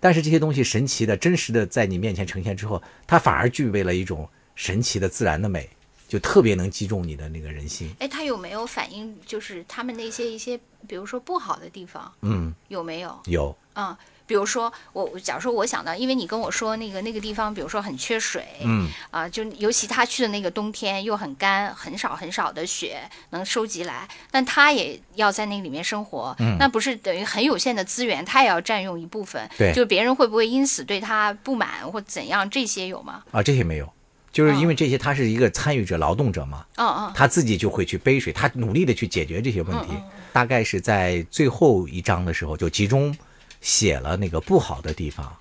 [0.00, 5.68] 但是这些东西神奇的、真实的在你面前呈现之后，它反而具备了一种神奇的自然的美，
[6.06, 7.94] 就特别能击中你的那个人心。
[7.98, 12.12] 哎，它有没有反映就是他们那些一些，比如说不好的地方？
[12.22, 13.18] 嗯，有没有？
[13.26, 13.56] 有。
[13.74, 13.96] 嗯。
[14.28, 23.00] 比如说我，假如说我想到，因为你跟我说那个那个地方，比如说很缺水，嗯，啊，就尤其他去的那个冬天又很干，很少很少的雪
[23.30, 26.56] 能收集来，但他也要在那里面生活，嗯。
[26.60, 33.22] 那不是等于很有限的资源，他也要占用一部分，对，就别人会不会因此对他不满或怎样，这些有吗？
[33.30, 33.90] 啊，这些没有，
[34.30, 39.94] 就是因为这些他是一个参与者、劳动者嘛，嗯嗯，他自己就会去背水，他努力的去解决这些问题，
[40.34, 43.16] 大概是在最后一章的时候就集中。
[43.60, 45.36] 写了那个不好的地方，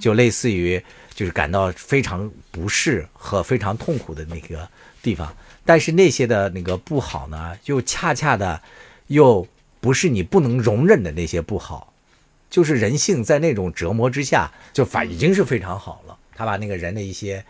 [0.00, 0.82] 就类似于
[1.14, 4.68] 就是感到非常不适和非常痛苦的那个
[5.02, 8.60] 地方，但是那些的那个不好呢，又恰恰的
[9.06, 9.46] 又
[9.80, 11.92] 不是你不能容忍的那些不好，
[12.50, 16.18] 就是人性在那种折磨之下，就反已经是非常好了。
[16.34, 17.44] 他把那个人的一些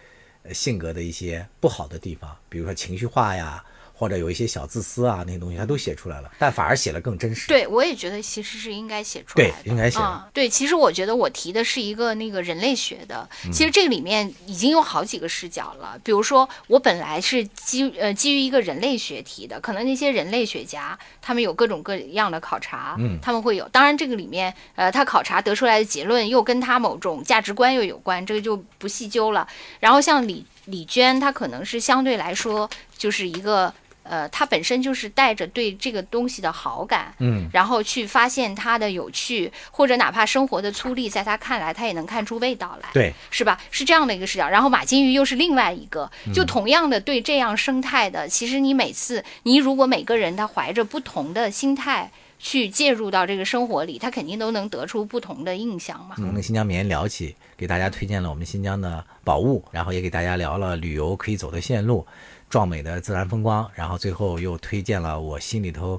[0.52, 3.64] 性格的一些不好的地方，比如说情绪化呀。
[4.02, 7.46] 或者有一些小自私啊，那些东西他都写出来了，但反而写的更真实。
[7.46, 10.00] 对，我也觉得其实是应该写出来的，对，应该写。
[10.32, 15.96] 对，其实我觉得我提的是一个那个人类学的，其实这个里面已经有好几个视角了。
[16.02, 23.68] 比如说，我本来是基呃基于一个人类学提的，可能那些人类学家他们有各种各样的考察，嗯，他们会有。
[23.68, 29.46] 当然，这个里面呃，他考察得出来的结论又跟他某种价值观又有关，这个就不细究了。
[29.78, 33.72] 然后像李李娟，她可能是相对来说就是一个。
[34.02, 43.60] 呃，他本身就是带着对这个东西的好感，嗯，然后去发现它的有趣，或者哪怕生活的粗粝，在他看来，他也能看出味道来，对，是吧？
[43.70, 44.48] 是这样的一个视角。
[44.48, 56.16] 然后马金鱼又是另外一个，就同样的对这样生态的，其实你每次，你如果每个人他怀着不同的心态去介入到这个生活里，他肯定都能得出不同的印象嘛。
[56.16, 62.04] 从新疆棉聊起，给大家推荐了我们新疆的宝物，然后也给大家聊了旅游可以走的线路。
[62.52, 65.98] 壮美的自然风光，然后最后又推荐了我心里头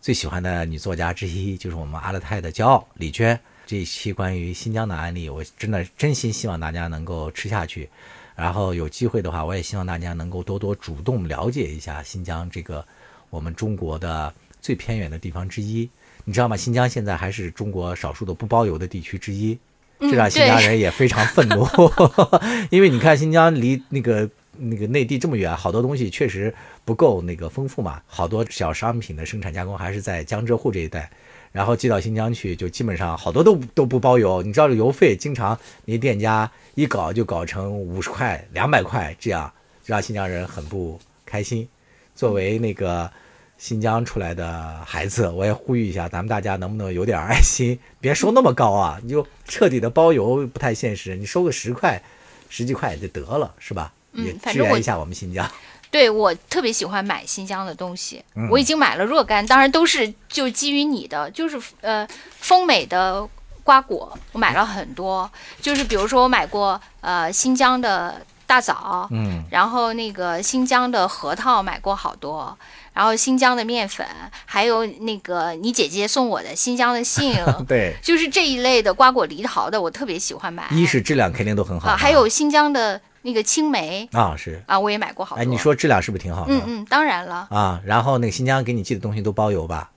[0.00, 3.38] 最喜欢的女作家之一，就是我们阿勒泰的骄傲李娟。
[3.66, 7.88] 这一期关于新疆的案例，我真的真心希望大家能够吃下去。
[8.34, 12.84] 然后有机会的话，我也希望大家能够多多主动了解一下新疆这个
[13.30, 15.88] 我们中国的最偏远的地方之一。
[16.24, 16.56] 你知道吗？
[16.56, 19.56] 新疆现在还是中国少数的不包邮的地区之一，
[20.00, 21.64] 这让新疆人也非常愤怒
[22.72, 24.28] 因为你看新疆离那个。
[24.64, 26.54] 那个内地这么远，好多东西确实
[26.84, 28.00] 不够那个丰富嘛。
[28.06, 31.10] 好多小商品的生产加工还是在江浙沪这一带，
[31.50, 34.40] 然后寄到新疆去，就基本上好多都都不包邮。
[34.42, 39.52] 你知道这邮费，经常那店家一搞就搞成五十块、两百块这样，
[39.84, 41.68] 让新疆人很不开心。
[42.14, 43.10] 作为那个
[43.58, 49.00] 新疆出来的孩子，我也呼吁一下，咱们大家能不能有点爱心，别收那么高啊？
[49.02, 52.02] 你就彻底的包邮不太现实，你收个十块、
[52.48, 53.92] 十几块就得了，是吧？
[54.12, 55.48] 嗯，反正我一下我们新疆，
[55.90, 62.06] 对我特别喜欢买新疆的东西，我已经买了若干，当然都是就基于你的，就是呃
[62.40, 63.26] 丰美的
[63.62, 72.56] 瓜果，我买了很多，就是比如说我买过呃新疆的大枣，嗯，然后那个新疆的核桃买过好多，
[72.92, 74.06] 然后新疆的面粉，
[74.44, 77.34] 还有那个你姐姐送我的新疆的杏，
[77.68, 83.00] 对，就是这一类的瓜果梨桃的，我特别喜欢买，一是质量肯定都很好，还有新疆的。
[83.22, 85.40] 那个青梅啊，是啊，我也买过好多。
[85.40, 86.52] 哎，你说质量是不是挺好的？
[86.52, 87.80] 嗯嗯，当然了啊。
[87.84, 89.90] 然后那个新疆给你寄的东西都包邮吧？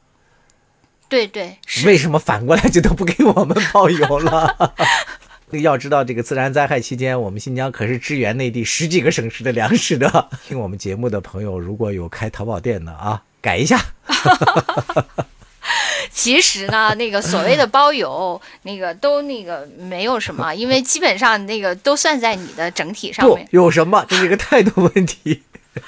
[1.09, 1.86] 对对是。
[1.86, 4.73] 为什么反过来就都不给我们包邮了？
[5.61, 10.30] 要知道，这个自然灾害期间，我们新疆可是支援内地十几个省市的粮食的。
[10.45, 13.80] 听我们节目的朋友，如果有开淘宝店的啊，改一下。
[16.12, 23.47] 其实呢，那个所谓的包邮， 那个都那个没有什么， 因为基本上那个都算在你的整体上面。
[23.51, 25.43] 有什么，这是一个态度问题。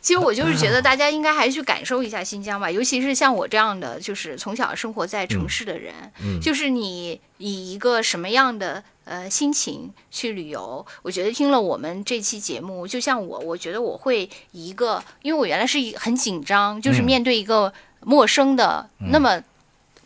[0.00, 10.84] 其实我就是觉得大家应该还是去感受一下新疆吧， 尤其是像我这样的，就是从小生活在城市的人，嗯就是你以一个什么样的呃心情去旅游？
[11.00, 19.42] 我觉得听了我们这期节目，就像我，我觉得我会以一个，因为我原来是一很紧张，就是嗯面对一个陌生的、那么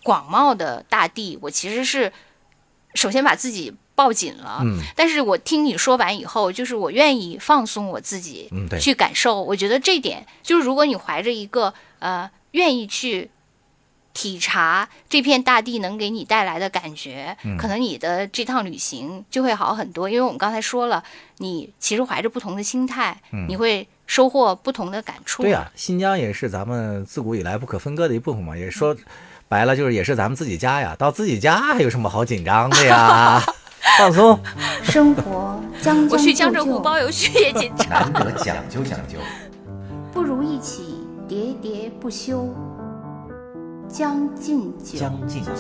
[0.09, 2.11] 广袤的大地，我其实是
[2.95, 9.43] 首先把自己抱紧了，嗯但是我听你说完以后，就是我愿意放松我自己，嗯，对，去感受。
[9.43, 13.29] 我觉得这点就是，如果你怀着一个呃愿意去
[14.15, 20.09] 体察这片大地能给你带来的感觉，嗯可能你的这趟旅行就会好很多。
[20.09, 21.05] 因为我们刚才说了，
[21.37, 25.43] 你其实怀着不同的心态，你会收获不同的感触。
[25.43, 28.57] 嗯对呀、新疆也是咱们自古以来不可分割的一部分嘛。
[28.57, 28.97] 也说
[29.49, 30.95] 白了，就是也是咱们自己家呀。
[30.99, 33.43] 到自己家还有什么好紧张的呀？
[33.99, 34.39] 放松，
[34.83, 37.89] 生活将将我去江浙沪包邮去也紧张。
[37.89, 39.19] 难得讲究讲究。
[40.13, 42.55] 不如一起喋喋不休，
[43.89, 44.99] 将进酒。
[44.99, 45.51] 将进酒。